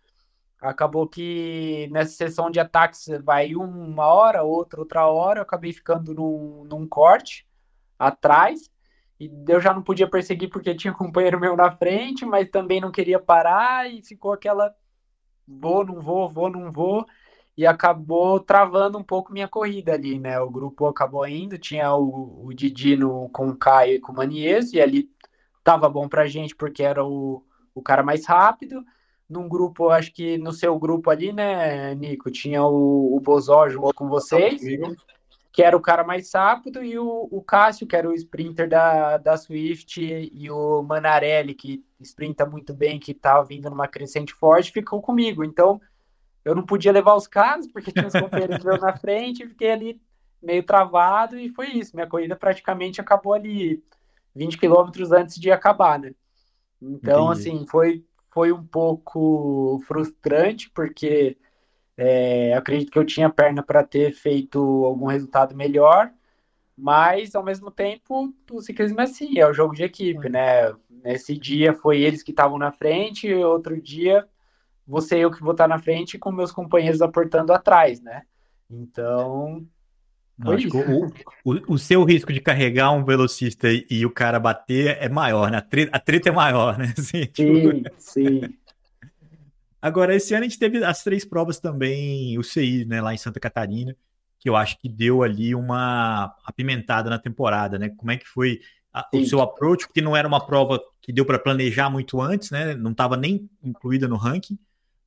[0.61, 5.39] Acabou que nessa sessão de ataques vai uma hora, outra, outra hora.
[5.39, 7.47] Eu acabei ficando num, num corte
[7.97, 8.69] atrás.
[9.19, 12.81] E eu já não podia perseguir porque tinha um companheiro meu na frente, mas também
[12.81, 13.89] não queria parar.
[13.89, 14.73] E ficou aquela
[15.47, 17.05] vou, não vou, vou, não vou.
[17.57, 20.39] E acabou travando um pouco minha corrida ali, né?
[20.39, 21.57] O grupo acabou indo.
[21.57, 24.73] Tinha o, o Didi no, com o Caio e com o Manies.
[24.73, 25.09] E ali
[25.63, 27.43] tava bom pra gente porque era o,
[27.73, 28.83] o cara mais rápido.
[29.29, 33.93] Num grupo, acho que no seu grupo ali, né, Nico, tinha o, o Bozó junto
[33.93, 34.59] com vocês,
[35.51, 39.17] que era o cara mais rápido, e o, o Cássio, que era o sprinter da,
[39.17, 44.71] da Swift, e o Manarelli, que sprinta muito bem, que tava vindo numa crescente forte,
[44.71, 45.43] ficou comigo.
[45.43, 45.79] Então,
[46.43, 50.01] eu não podia levar os caras, porque tinha os companheiros na frente, fiquei ali
[50.41, 51.95] meio travado, e foi isso.
[51.95, 53.83] Minha corrida praticamente acabou ali
[54.35, 56.13] 20 quilômetros antes de acabar, né?
[56.81, 57.49] Então, Entendi.
[57.49, 61.37] assim, foi, foi um pouco frustrante, porque
[61.97, 66.11] é, acredito que eu tinha perna para ter feito algum resultado melhor,
[66.77, 70.73] mas ao mesmo tempo o ciclismo é assim, é o jogo de equipe, né?
[70.89, 74.27] Nesse dia foi eles que estavam na frente, outro dia
[74.87, 78.23] você eu que vou estar na frente com meus companheiros aportando atrás, né?
[78.69, 79.67] Então
[80.39, 81.07] não, acho que o,
[81.43, 85.51] o, o, seu risco de carregar um velocista e, e, o cara bater é maior,
[85.51, 85.57] né?
[85.57, 86.93] A treta, a treta é maior, né?
[86.97, 87.95] Assim, sim, tipo...
[87.97, 88.41] sim.
[89.81, 93.17] Agora, esse ano a gente teve as três provas também, o CI, né, lá em
[93.17, 93.95] Santa Catarina,
[94.37, 97.89] que eu acho que deu ali uma apimentada na temporada, né?
[97.89, 98.61] Como é que foi
[98.93, 99.87] a, o seu approach?
[99.87, 102.75] Porque não era uma prova que deu para planejar muito antes, né?
[102.75, 104.57] Não estava nem incluída no ranking.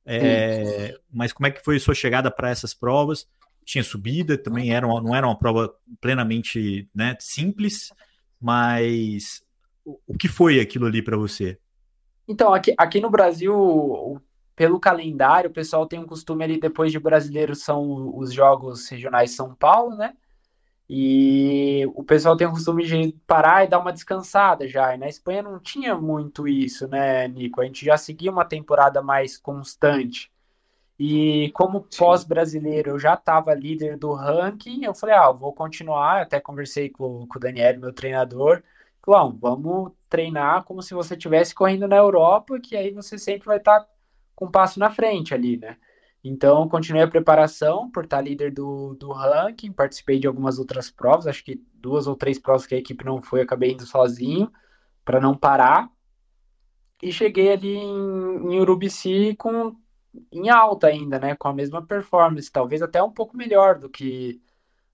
[0.05, 3.27] É, mas como é que foi a sua chegada para essas provas?
[3.63, 7.91] Tinha subida, também era uma, não era uma prova plenamente né, simples,
[8.39, 9.43] mas
[9.85, 11.57] o, o que foi aquilo ali para você?
[12.27, 14.21] Então, aqui, aqui no Brasil,
[14.55, 19.31] pelo calendário, o pessoal tem um costume ali, depois de brasileiro, são os jogos regionais
[19.31, 20.13] São Paulo, né?
[20.89, 24.93] E o pessoal tem o costume de parar e dar uma descansada já.
[24.93, 27.61] E na Espanha não tinha muito isso, né, Nico?
[27.61, 30.31] A gente já seguia uma temporada mais constante.
[30.99, 36.21] E como pós-brasileiro eu já estava líder do ranking, eu falei, ah, vou continuar.
[36.21, 38.63] Até conversei com, com o Daniel, meu treinador.
[39.03, 43.57] Falou, vamos treinar como se você estivesse correndo na Europa, que aí você sempre vai
[43.57, 43.87] estar tá
[44.35, 45.77] com um passo na frente ali, né?
[46.23, 50.89] Então, continuei a preparação por estar tá líder do, do ranking, participei de algumas outras
[50.89, 54.49] provas, acho que duas ou três provas que a equipe não foi, acabei indo sozinho,
[55.03, 55.89] para não parar.
[57.01, 59.75] E cheguei ali em, em Urubici com
[60.31, 61.35] em alta ainda, né?
[61.35, 64.41] Com a mesma performance, talvez até um pouco melhor do que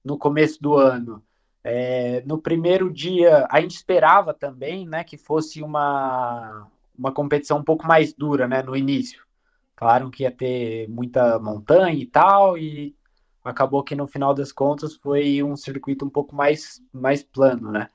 [0.04, 1.24] no começo do ano.
[1.64, 7.64] É, no primeiro dia, a gente esperava também, né, que fosse uma, uma competição um
[7.64, 9.24] pouco mais dura, né, no início.
[9.76, 12.96] Claro que ia ter muita montanha e tal, e
[13.44, 17.90] acabou que no final das contas foi um circuito um pouco mais, mais plano, né.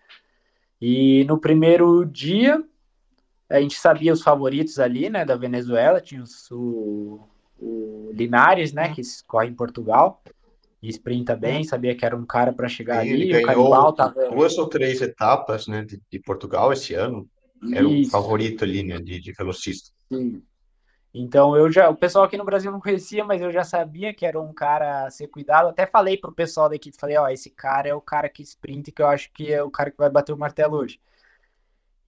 [0.81, 2.63] E no primeiro dia,
[3.49, 7.21] a gente sabia os favoritos ali, né, da Venezuela, tinha o,
[7.59, 10.23] o Linares, né, que corre em Portugal,
[10.83, 13.31] e sprinta bem, sabia que era um cara para chegar ali.
[13.31, 14.29] Ele ganhou tava...
[14.31, 17.29] duas ou três etapas, né, de, de Portugal esse ano.
[17.73, 19.91] Era o favorito ali, né, de, de velocista.
[20.13, 20.43] Sim.
[21.15, 24.27] Então eu já, o pessoal aqui no Brasil não conhecia, mas eu já sabia que
[24.27, 25.69] era um cara a ser cuidado.
[25.69, 28.91] Até falei pro pessoal da equipe, falei, ó, esse cara é o cara que sprinta,
[28.91, 30.99] que eu acho que é o cara que vai bater o martelo hoje.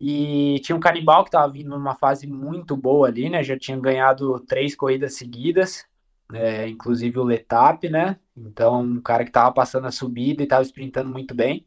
[0.00, 3.42] E tinha um Canibal que estava vindo numa fase muito boa ali, né?
[3.42, 5.86] Já tinha ganhado três corridas seguidas,
[6.32, 8.18] é, inclusive o Letap, né?
[8.36, 11.66] Então, um cara que estava passando a subida e estava sprintando muito bem.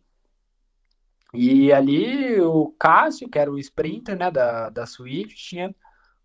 [1.34, 5.76] E ali o Cássio, que era o sprinter, né, da, da Swift, tinha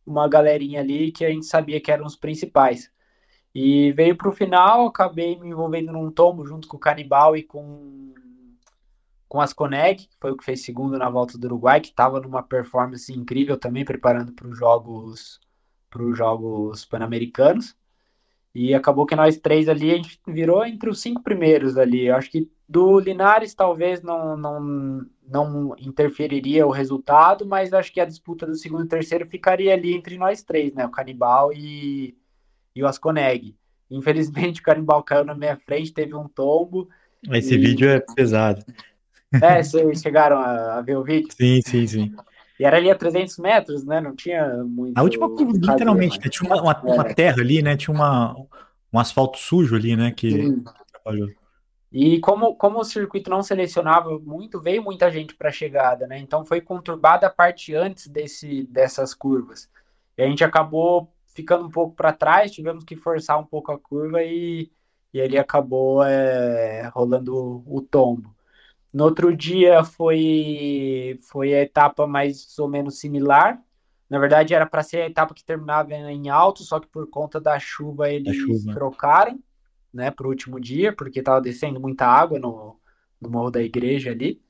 [0.06, 2.90] uma galerinha ali que a gente sabia que eram os principais.
[3.54, 7.42] E veio para o final, acabei me envolvendo num tombo junto com o Canibal e
[7.42, 8.12] com
[9.34, 12.20] com as Coneg, que foi o que fez segundo na volta do Uruguai, que estava
[12.20, 15.40] numa performance incrível também, preparando para os jogos
[15.90, 17.74] para os jogos pan-americanos.
[18.54, 22.06] E acabou que nós três ali, a gente virou entre os cinco primeiros ali.
[22.06, 28.00] Eu acho que do Linares talvez não, não, não interferiria o resultado, mas acho que
[28.00, 30.86] a disputa do segundo e terceiro ficaria ali entre nós três, né?
[30.86, 32.16] O Canibal e,
[32.72, 33.56] e o Asconeg.
[33.90, 36.88] Infelizmente o Canibal caiu na minha frente, teve um tombo.
[37.32, 37.58] Esse e...
[37.58, 38.64] vídeo é pesado.
[39.42, 41.28] É, vocês chegaram a, a, ver o vídeo?
[41.36, 42.14] Sim, sim, sim.
[42.58, 44.00] E era ali a 300 metros, né?
[44.00, 44.96] Não tinha muito.
[44.96, 46.28] A última curva, literalmente, né?
[46.28, 47.14] tinha uma, uma, uma, é.
[47.14, 47.76] terra ali, né?
[47.76, 48.34] Tinha uma,
[48.92, 50.12] um asfalto sujo ali, né?
[50.12, 51.30] Que atrapalhou.
[51.96, 56.18] E como, como o circuito não selecionava muito, veio muita gente para a chegada, né?
[56.18, 59.70] Então foi conturbada a parte antes desse, dessas curvas.
[60.18, 63.78] E a gente acabou ficando um pouco para trás, tivemos que forçar um pouco a
[63.78, 64.72] curva e,
[65.12, 68.33] e ele acabou é, rolando o tombo.
[68.94, 73.60] No outro dia foi, foi a etapa mais ou menos similar.
[74.08, 77.40] Na verdade, era para ser a etapa que terminava em alto, só que por conta
[77.40, 78.72] da chuva eles chuva.
[78.72, 79.42] trocaram
[79.92, 82.78] né, para o último dia, porque estava descendo muita água no,
[83.20, 84.40] no morro da igreja ali.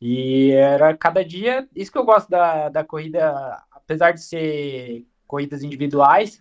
[0.00, 5.64] E era cada dia, isso que eu gosto da, da corrida, apesar de ser corridas
[5.64, 6.40] individuais,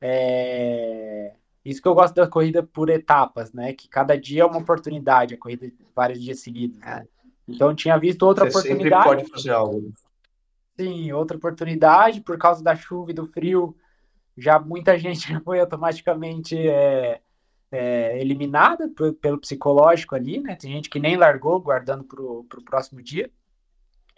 [0.00, 3.72] é, isso que eu gosto da corrida por etapas, né?
[3.72, 6.78] Que cada dia é uma oportunidade, a corrida vários dias seguidos.
[6.78, 7.06] Né?
[7.48, 9.02] Então tinha visto outra Você oportunidade.
[9.02, 9.92] Sempre pode fazer algo.
[10.78, 13.74] Sim, outra oportunidade por causa da chuva e do frio.
[14.36, 17.20] Já muita gente foi automaticamente é,
[17.72, 20.56] é, eliminada pelo psicológico ali, né?
[20.56, 23.30] Tem gente que nem largou, guardando para o próximo dia.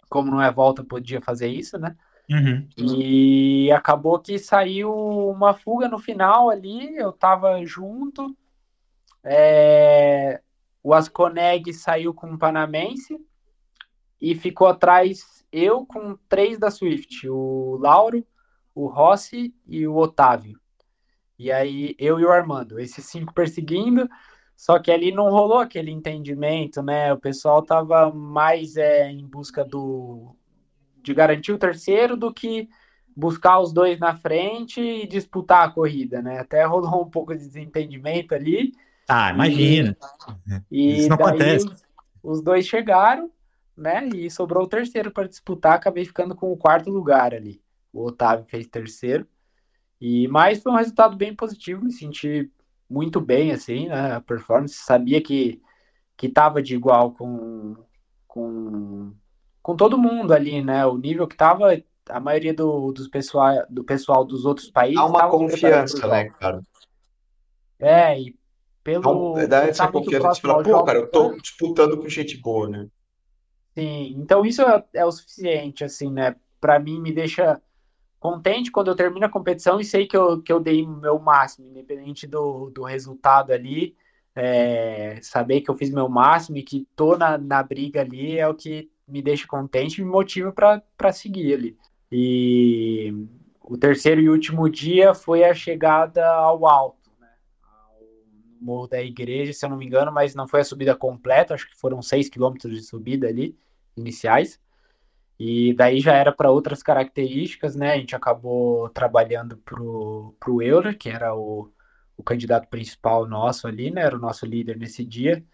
[0.09, 1.95] Como não é volta, podia fazer isso, né?
[2.29, 2.67] Uhum.
[2.77, 4.93] E acabou que saiu
[5.29, 8.35] uma fuga no final ali, eu tava junto.
[9.23, 10.41] É,
[10.83, 13.17] o Asconeg saiu com o Panamense
[14.21, 18.25] e ficou atrás eu com três da Swift, o Lauro,
[18.75, 20.59] o Rossi e o Otávio.
[21.39, 24.09] E aí eu e o Armando, esses cinco perseguindo,
[24.55, 27.13] só que ali não rolou aquele entendimento, né?
[27.13, 30.35] O pessoal tava mais é, em busca do,
[31.07, 32.67] de garantir o terceiro do que
[33.15, 36.39] buscar os dois na frente e disputar a corrida, né?
[36.39, 38.73] Até rolou um pouco de desentendimento ali.
[39.07, 39.95] Ah, imagina.
[40.69, 41.65] E, Isso não acontece.
[42.21, 43.31] Os, dois chegaram,
[43.75, 44.09] né?
[44.13, 47.61] E sobrou o terceiro para disputar, acabei ficando com o quarto lugar ali.
[47.93, 49.25] O Otávio fez terceiro.
[49.99, 52.51] E mas foi um resultado bem positivo, me senti
[52.89, 54.15] muito bem assim, né?
[54.15, 55.61] A performance, sabia que
[56.17, 57.77] que tava de igual com
[58.27, 59.13] com
[59.67, 60.85] com todo mundo ali, né?
[60.85, 61.77] O nível que tava,
[62.09, 64.97] a maioria do, dos pessoal, do pessoal dos outros países.
[64.97, 66.61] Há uma confiança, né, cara?
[67.77, 68.33] É, e
[68.81, 69.33] pelo.
[69.33, 72.87] Então, dá essa confiança de falar, pô, cara, eu tô disputando com gente boa, né?
[73.77, 76.37] Sim, então isso é, é o suficiente, assim, né?
[76.61, 77.61] Para mim, me deixa
[78.21, 81.19] contente quando eu termino a competição e sei que eu, que eu dei o meu
[81.19, 83.97] máximo, independente do, do resultado ali.
[84.33, 88.47] É, saber que eu fiz meu máximo e que tô na, na briga ali é
[88.47, 91.77] o que me deixa contente e me motiva para seguir ali.
[92.11, 93.13] E
[93.61, 97.29] o terceiro e último dia foi a chegada ao alto, né?
[97.63, 98.01] Ao
[98.59, 101.67] Morro da Igreja, se eu não me engano, mas não foi a subida completa, acho
[101.67, 103.57] que foram seis quilômetros de subida ali,
[103.95, 104.59] iniciais.
[105.39, 107.93] E daí já era para outras características, né?
[107.93, 111.71] A gente acabou trabalhando pro, pro Euler, que era o,
[112.17, 114.01] o candidato principal nosso ali, né?
[114.01, 115.45] Era o nosso líder nesse dia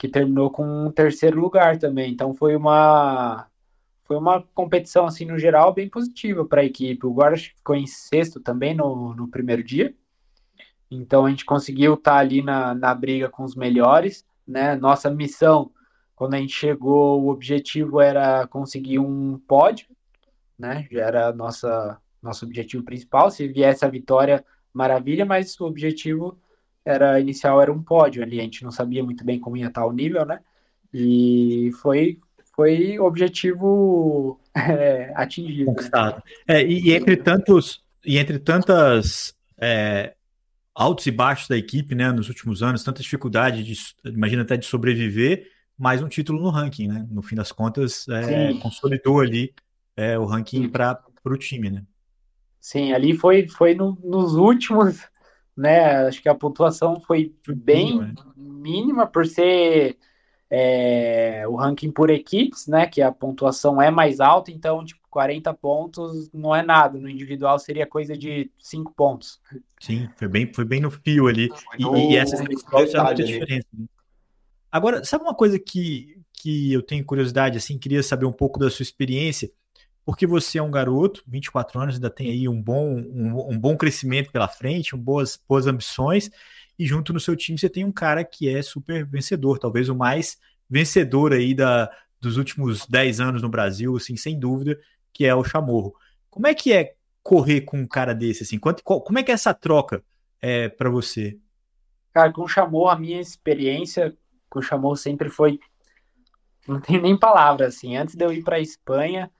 [0.00, 2.10] que terminou com um terceiro lugar também.
[2.10, 3.46] Então foi uma
[4.04, 7.06] foi uma competição assim no geral bem positiva para a equipe.
[7.06, 9.94] O Guarda ficou em sexto também no, no primeiro dia.
[10.90, 14.74] Então a gente conseguiu estar tá ali na, na briga com os melhores, né?
[14.74, 15.70] Nossa missão
[16.16, 19.86] quando a gente chegou, o objetivo era conseguir um pódio,
[20.58, 20.88] né?
[20.90, 23.30] Já era nossa nosso objetivo principal.
[23.30, 26.38] Se viesse a vitória, maravilha, mas o objetivo
[26.84, 29.86] era inicial era um pódio ali, a gente não sabia muito bem como ia estar
[29.86, 30.40] o nível, né?
[30.92, 32.18] E foi
[32.54, 35.60] foi objetivo é, atingido.
[35.60, 35.66] Né?
[35.66, 36.16] Conquistado.
[36.16, 36.22] Né?
[36.56, 40.14] É, e, e, entre tantos e entre tantas é,
[40.74, 44.64] altos e baixos da equipe, né, nos últimos anos, tanta dificuldade de, imagina até de
[44.64, 47.06] sobreviver, mais um título no ranking, né?
[47.10, 49.52] No fim das contas, é, consolidou ali
[49.96, 51.82] é, o ranking para o time, né?
[52.60, 55.00] Sim, ali foi, foi no, nos últimos
[55.60, 56.06] né?
[56.06, 58.14] Acho que a pontuação foi bem né?
[58.34, 59.98] mínima por ser
[60.50, 62.86] é, o ranking por equipes, né?
[62.86, 66.98] Que a pontuação é mais alta, então, tipo, 40 pontos não é nada.
[66.98, 69.38] No individual seria coisa de 5 pontos.
[69.78, 71.50] Sim, foi bem, foi bem no fio ali.
[71.78, 73.68] E, e essas três provas já muita diferença.
[73.76, 73.84] Né?
[74.72, 78.70] Agora, sabe uma coisa que, que eu tenho curiosidade, assim, queria saber um pouco da
[78.70, 79.50] sua experiência
[80.04, 83.76] porque você é um garoto, 24 anos, ainda tem aí um bom, um, um bom
[83.76, 86.30] crescimento pela frente, um boas, boas ambições,
[86.78, 89.94] e junto no seu time você tem um cara que é super vencedor, talvez o
[89.94, 90.38] mais
[90.68, 91.90] vencedor aí da,
[92.20, 94.78] dos últimos 10 anos no Brasil, assim, sem dúvida,
[95.12, 95.94] que é o Chamorro.
[96.28, 98.58] Como é que é correr com um cara desse, assim?
[98.58, 100.02] Quanto, qual, como é que é essa troca
[100.40, 101.38] é, para você?
[102.12, 104.16] Cara, com o Chamorro, a minha experiência
[104.48, 105.58] com o Chamorro sempre foi...
[106.66, 107.96] Não tenho nem palavras, assim.
[107.96, 109.30] Antes de eu ir para a Espanha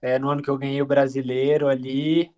[0.00, 2.30] é, no ano que eu ganhei o brasileiro ali,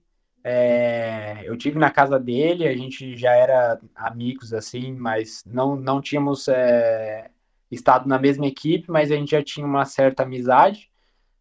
[0.42, 6.00] é, eu tive na casa dele, a gente já era amigos assim, mas não, não
[6.00, 7.30] tínhamos é,
[7.70, 10.90] estado na mesma equipe, mas a gente já tinha uma certa amizade.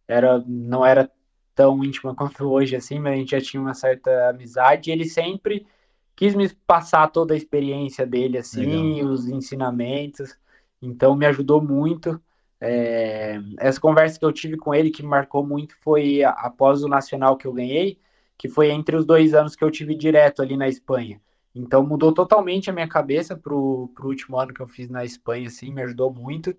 [0.06, 1.10] Era, não era
[1.54, 4.90] tão íntima quanto hoje assim, mas a gente já tinha uma certa amizade.
[4.90, 5.66] E ele sempre
[6.14, 9.10] quis me passar toda a experiência dele assim, Legal.
[9.10, 10.36] os ensinamentos.
[10.82, 12.20] Então me ajudou muito.
[12.60, 16.88] É, essa conversa que eu tive com ele, que me marcou muito, foi após o
[16.88, 17.98] Nacional que eu ganhei,
[18.36, 21.20] que foi entre os dois anos que eu tive direto ali na Espanha.
[21.54, 25.48] Então mudou totalmente a minha cabeça pro, pro último ano que eu fiz na Espanha,
[25.48, 26.54] assim, me ajudou muito.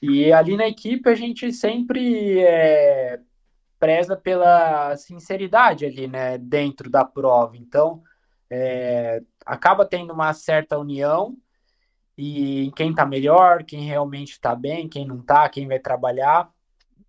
[0.00, 3.20] E ali na equipe a gente sempre é,
[3.78, 7.56] preza pela sinceridade ali, né, dentro da prova.
[7.56, 8.02] Então,
[8.48, 11.36] é, acaba tendo uma certa união
[12.22, 16.50] e quem tá melhor, quem realmente tá bem, quem não tá, quem vai trabalhar.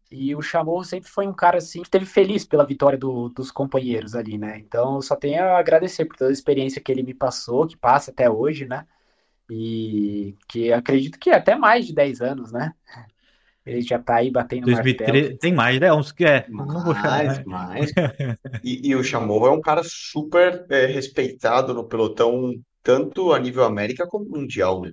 [0.10, 3.52] E o Chamorro sempre foi um cara assim que esteve feliz pela vitória do, dos
[3.52, 4.58] companheiros ali, né?
[4.60, 7.76] Então eu só tenho a agradecer por toda a experiência que ele me passou, que
[7.76, 8.88] passa até hoje, né?
[9.50, 12.74] E que acredito que é até mais de 10 anos, né?
[13.66, 15.38] Ele já tá aí batendo 2013, martelo.
[15.40, 15.94] Tem mais, né?
[15.94, 16.46] Uns que é.
[16.50, 17.92] Mais, chamar, mais.
[18.64, 22.54] e, e, o Chamorro é um cara super é, respeitado no pelotão,
[22.84, 24.92] tanto a nível América como mundial, né?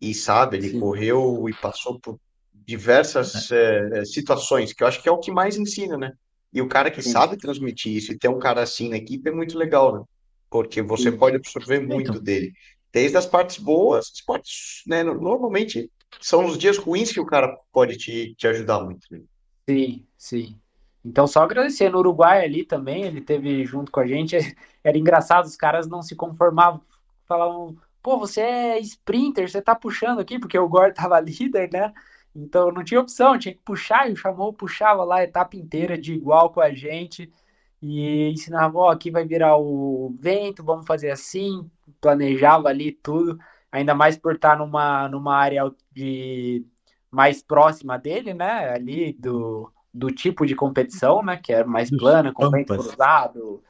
[0.00, 0.80] E sabe, ele Sim.
[0.80, 2.18] correu e passou por
[2.52, 4.00] diversas é.
[4.00, 6.12] É, situações, que eu acho que é o que mais ensina, né?
[6.52, 7.10] E o cara que Sim.
[7.10, 10.04] sabe transmitir isso e ter um cara assim na equipe é muito legal, né?
[10.50, 11.18] Porque você Sim.
[11.18, 12.22] pode absorver muito então.
[12.22, 12.52] dele.
[12.92, 15.02] Desde as partes boas, as partes, né?
[15.02, 19.06] Normalmente são os dias ruins que o cara pode te, te ajudar muito.
[19.10, 19.20] Né?
[19.68, 20.58] Sim, sim.
[21.04, 24.36] Então, só agradecer no Uruguai ali também, ele teve junto com a gente.
[24.82, 26.80] Era engraçado, os caras não se conformavam,
[27.26, 31.92] falavam, pô, você é sprinter, você tá puxando aqui, porque o Gore tava líder, né?
[32.34, 35.96] Então não tinha opção, tinha que puxar, e o Chamou puxava lá a etapa inteira
[35.96, 37.32] de igual com a gente
[37.80, 41.68] e ensinava, ó, aqui vai virar o vento, vamos fazer assim,
[42.00, 43.38] planejava ali tudo,
[43.70, 46.64] ainda mais por estar numa, numa área de
[47.10, 52.32] mais próxima dele, né, ali do, do tipo de competição, né, que era mais plana,
[52.32, 53.62] com vento cruzado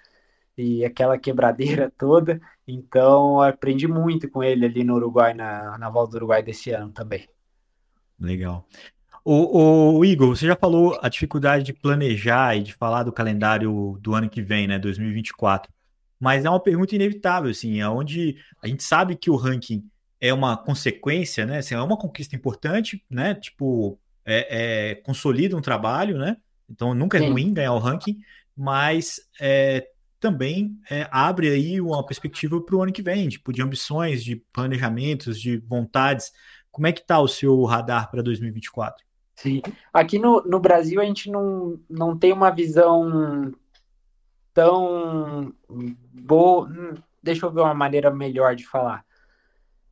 [0.57, 6.13] e aquela quebradeira toda, então aprendi muito com ele ali no Uruguai, na, na volta
[6.13, 7.29] do Uruguai desse ano também.
[8.19, 8.67] Legal.
[9.25, 13.99] O, o, Igor, você já falou a dificuldade de planejar e de falar do calendário
[14.01, 15.71] do ano que vem, né, 2024.
[16.19, 19.85] Mas é uma pergunta inevitável, assim, é onde a gente sabe que o ranking
[20.21, 21.59] é uma consequência, né?
[21.59, 23.35] Assim, é uma conquista importante, né?
[23.35, 26.37] Tipo, é, é consolida um trabalho, né?
[26.71, 27.31] Então nunca é Sim.
[27.31, 28.19] ruim ganhar o ranking,
[28.57, 29.87] mas é,
[30.27, 34.35] também é, abre aí uma perspectiva para o ano que vem, tipo, de ambições, de
[34.53, 36.33] planejamentos, de vontades.
[36.73, 39.07] Como é que está o seu radar para 2024?
[39.37, 39.63] Sim.
[39.93, 43.53] Aqui no, no Brasil a gente não, não tem uma visão
[44.53, 45.55] tão
[46.13, 46.69] boa.
[46.69, 49.05] Hum, deixa eu ver uma maneira melhor de falar.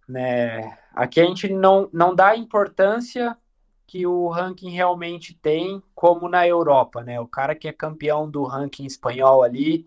[0.09, 0.77] Né?
[0.93, 3.37] Aqui a gente não, não dá importância
[3.87, 7.21] que o ranking realmente tem, como na Europa, né?
[7.21, 9.87] O cara que é campeão do ranking espanhol ali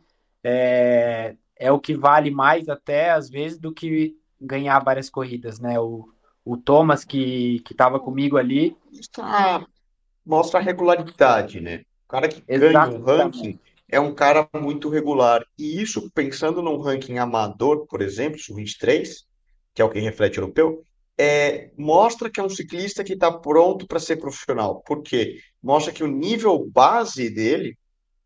[0.50, 5.78] é, é o que vale mais até às vezes do que ganhar várias corridas, né?
[5.78, 6.08] O,
[6.45, 8.78] o Thomas, que estava comigo ali.
[8.93, 9.68] Mostra,
[10.26, 11.84] mostra a regularidade, né?
[12.06, 15.45] O cara que ganha um ranking é um cara muito regular.
[15.60, 19.26] E isso, pensando num ranking amador, por exemplo, sub-23,
[19.74, 20.82] que é o que reflete o europeu,
[21.18, 24.82] é, mostra que é um ciclista que está pronto para ser profissional.
[24.82, 25.39] Por quê?
[25.62, 27.78] Mostra que o nível base dele,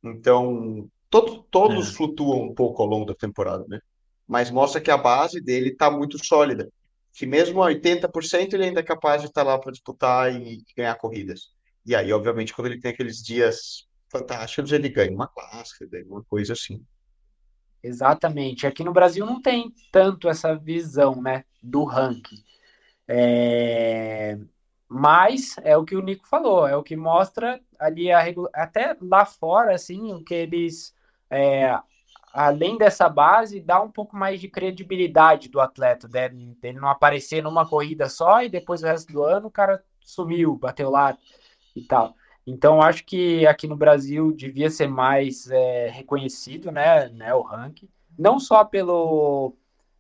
[0.04, 1.94] então, todo, todos é.
[1.94, 3.80] flutuam um pouco ao longo da temporada, né?
[4.28, 6.68] Mas mostra que a base dele está muito sólida
[7.14, 10.96] que mesmo a 80% ele ainda é capaz de estar lá para disputar e, ganhar
[10.96, 11.52] corridas.
[11.86, 16.24] E aí, obviamente, quando ele tem aqueles dias fantásticos, ele ganha uma clássica, ganha uma
[16.24, 16.84] coisa assim.
[17.84, 18.68] Exatamente.
[18.68, 22.44] Aqui no Brasil não tem tanto essa visão, né, do ranking.
[23.08, 24.38] É...
[24.88, 28.50] Mas é o que o Nico falou, é o que mostra ali a regula...
[28.54, 30.94] até lá fora, assim, o que eles
[31.32, 31.80] é,
[32.34, 36.26] além dessa base, dá um pouco mais de credibilidade do atleta, né?
[36.62, 40.56] Ele não aparecer numa corrida só e depois o resto do ano o cara sumiu,
[40.56, 41.18] bateu lá
[41.76, 42.14] e tal.
[42.46, 47.88] Então, acho que aqui no Brasil devia ser mais é, reconhecido, né, né, o ranking,
[48.18, 49.56] não só pelo,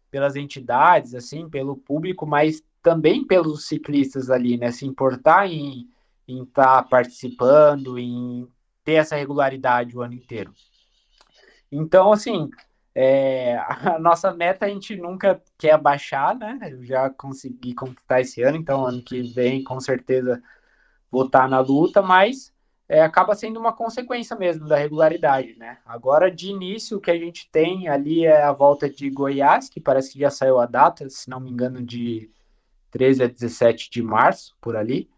[0.09, 5.87] pelas entidades, assim, pelo público, mas também pelos ciclistas ali, né, se importar em
[6.27, 8.47] estar tá participando, em
[8.83, 10.51] ter essa regularidade o ano inteiro.
[11.71, 12.49] Então, assim,
[12.93, 16.59] é, a nossa meta a gente nunca quer baixar, né?
[16.69, 20.41] Eu já consegui conquistar esse ano, então ano que vem com certeza
[21.09, 22.53] vou estar na luta, mas
[22.87, 25.77] é, acaba sendo uma consequência mesmo da regularidade, né?
[25.85, 29.79] Agora, de início, o que a gente tem ali é a volta de Goiás, que
[29.79, 32.29] parece que já saiu a data, se não me engano, de
[32.91, 35.09] 13 a 17 de março, por ali,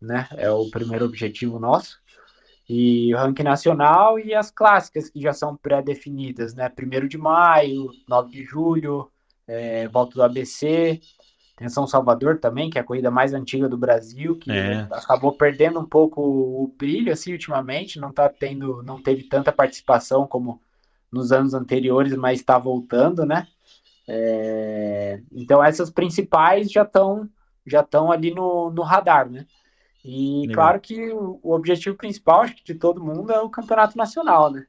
[0.00, 0.28] né?
[0.32, 2.01] É o primeiro objetivo nosso
[2.74, 6.70] e o ranking nacional e as clássicas que já são pré-definidas, né?
[6.70, 9.10] Primeiro de maio, 9 de julho,
[9.46, 10.98] é, volta do ABC,
[11.54, 14.88] tem São Salvador também, que é a corrida mais antiga do Brasil, que é.
[14.90, 20.26] acabou perdendo um pouco o brilho assim ultimamente, não tá tendo, não teve tanta participação
[20.26, 20.58] como
[21.12, 23.48] nos anos anteriores, mas está voltando, né?
[24.08, 27.28] É, então essas principais já estão
[27.66, 29.46] já estão ali no, no radar, né?
[30.04, 30.54] E Legal.
[30.54, 34.66] claro que o, objetivo principal acho que de todo mundo é o campeonato nacional, né?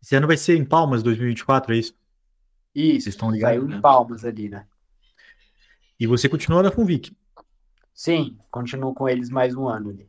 [0.00, 1.94] Esse ano vai ser em Palmas 2024, é isso?
[2.74, 3.76] Isso, Vocês estão ligados, saiu né?
[3.76, 4.66] em Palmas ali, né?
[5.98, 7.16] E você continua na Funvic?
[7.92, 10.08] Sim, continuo com eles mais um ano ali.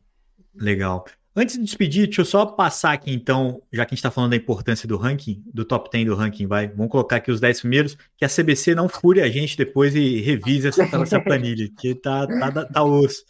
[0.54, 1.04] Legal.
[1.36, 4.30] Antes de despedir, deixa eu só passar aqui então, já que a gente está falando
[4.30, 6.68] da importância do ranking, do top 10 do ranking, vai.
[6.68, 10.20] Vamos colocar aqui os 10 primeiros, que a CBC não fure a gente depois e
[10.20, 13.24] revise essa, essa planilha, que tá, tá, tá osso.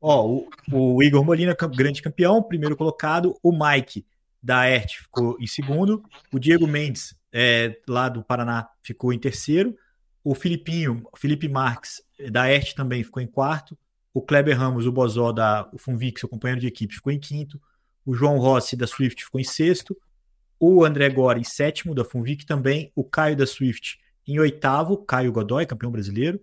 [0.00, 3.36] Ó, o, o, Igor Molina, grande campeão, primeiro colocado.
[3.42, 4.06] O Mike,
[4.40, 6.04] da ERT, ficou em segundo.
[6.32, 9.76] O Diego Mendes, é, lá do Paraná, ficou em terceiro.
[10.22, 13.76] O Filipinho, Felipe Marques, da ERT também ficou em quarto.
[14.12, 17.60] O Kleber Ramos, o Bozó da Funvic, seu companheiro de equipe, ficou em quinto.
[18.04, 19.96] O João Rossi da Swift ficou em sexto.
[20.58, 22.90] O André Gora em sétimo da Funvic também.
[22.94, 24.98] O Caio da Swift em oitavo.
[24.98, 26.40] Caio Godoy, campeão brasileiro.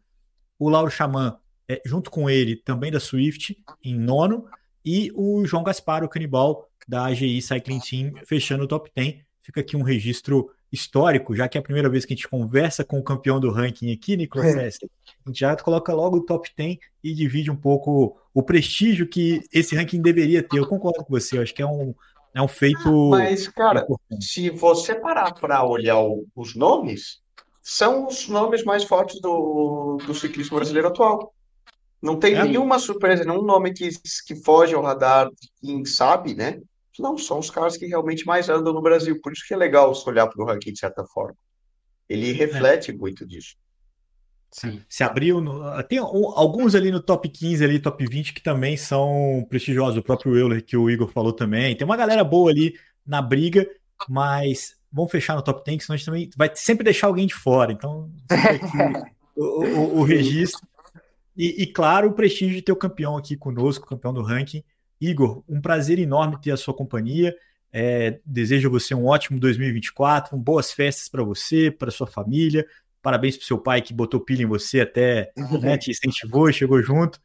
[0.57, 1.37] O Lauro Xamã,
[1.67, 4.47] é, junto com ele, também da Swift, em nono.
[4.83, 9.17] E o João Gaspar, o canibal da AGI Cycling Team, fechando o top 10.
[9.41, 12.83] Fica aqui um registro histórico, já que é a primeira vez que a gente conversa
[12.83, 14.67] com o campeão do ranking aqui, Nicolas é.
[14.67, 19.41] a gente já coloca logo o top 10 e divide um pouco o prestígio que
[19.51, 20.59] esse ranking deveria ter.
[20.59, 21.95] Eu concordo com você, eu acho que é um,
[22.33, 23.09] é um feito.
[23.09, 24.25] Mas, cara, importante.
[24.25, 27.21] se você parar para olhar o, os nomes,
[27.61, 31.33] são os nomes mais fortes do, do ciclismo brasileiro atual.
[32.01, 32.43] Não tem é.
[32.43, 33.89] nenhuma surpresa, nenhum nome que,
[34.25, 35.29] que foge ao radar,
[35.61, 36.59] quem sabe, né?
[36.99, 39.19] Não, são os caras que realmente mais andam no Brasil.
[39.21, 41.35] Por isso que é legal você olhar para o ranking de certa forma.
[42.09, 42.93] Ele reflete é.
[42.93, 43.55] muito disso.
[44.51, 44.81] Sim.
[44.89, 45.41] Se abriu.
[45.41, 45.83] No...
[45.83, 49.97] Tem alguns ali no top 15, ali, top 20, que também são prestigiosos.
[49.97, 51.75] O próprio Euler, que o Igor falou também.
[51.75, 52.73] Tem uma galera boa ali
[53.05, 53.67] na briga,
[54.07, 57.35] mas vamos fechar no top 10, senão a gente também vai sempre deixar alguém de
[57.35, 57.71] fora.
[57.71, 58.09] Então,
[59.35, 60.67] o, o, o, registro.
[61.35, 64.63] E, e, claro, o prestígio de ter o campeão aqui conosco, campeão do ranking.
[64.99, 67.35] Igor, um prazer enorme ter a sua companhia.
[67.71, 72.65] É, desejo a você um ótimo 2024, boas festas para você, para sua família.
[73.01, 75.31] Parabéns para seu pai que botou pilha em você até,
[75.61, 77.19] né, te incentivou, chegou junto.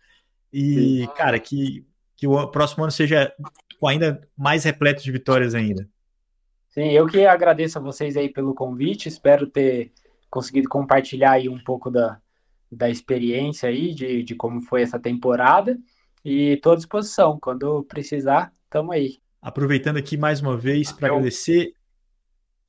[0.53, 3.33] E, cara, que, que o próximo ano seja
[3.89, 5.89] ainda mais repleto de vitórias ainda.
[6.69, 9.09] Sim, eu que agradeço a vocês aí pelo convite.
[9.09, 9.93] Espero ter
[10.31, 12.19] conseguido compartilhar aí um pouco da,
[12.71, 15.79] da experiência aí, de, de como foi essa temporada.
[16.25, 17.39] E estou à disposição.
[17.41, 19.19] Quando precisar, estamos aí.
[19.41, 21.75] Aproveitando aqui mais uma vez para agradecer.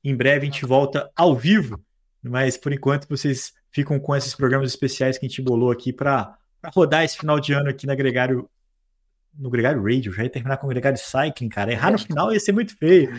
[0.02, 1.80] Em breve a gente volta ao vivo,
[2.22, 6.36] mas por enquanto vocês ficam com esses programas especiais que a gente bolou aqui para
[6.74, 8.48] rodar esse final de ano aqui na Gregário
[9.36, 11.72] no Gregário Radio, já ia terminar com o Gregário Cycling, cara.
[11.72, 13.10] Errar no final ia ser muito feio.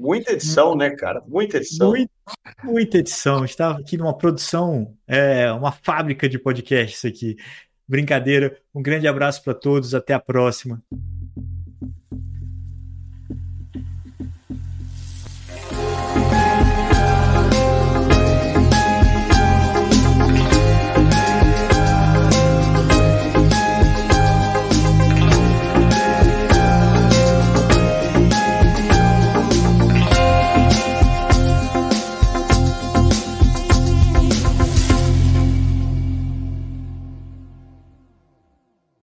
[0.00, 1.22] Muita edição, né, cara?
[1.26, 1.90] Muita edição.
[1.90, 2.12] Muita,
[2.62, 3.36] muita edição.
[3.38, 7.36] A gente estava aqui numa produção, é, uma fábrica de podcasts aqui.
[7.90, 8.56] Brincadeira.
[8.72, 9.96] Um grande abraço para todos.
[9.96, 10.80] Até a próxima.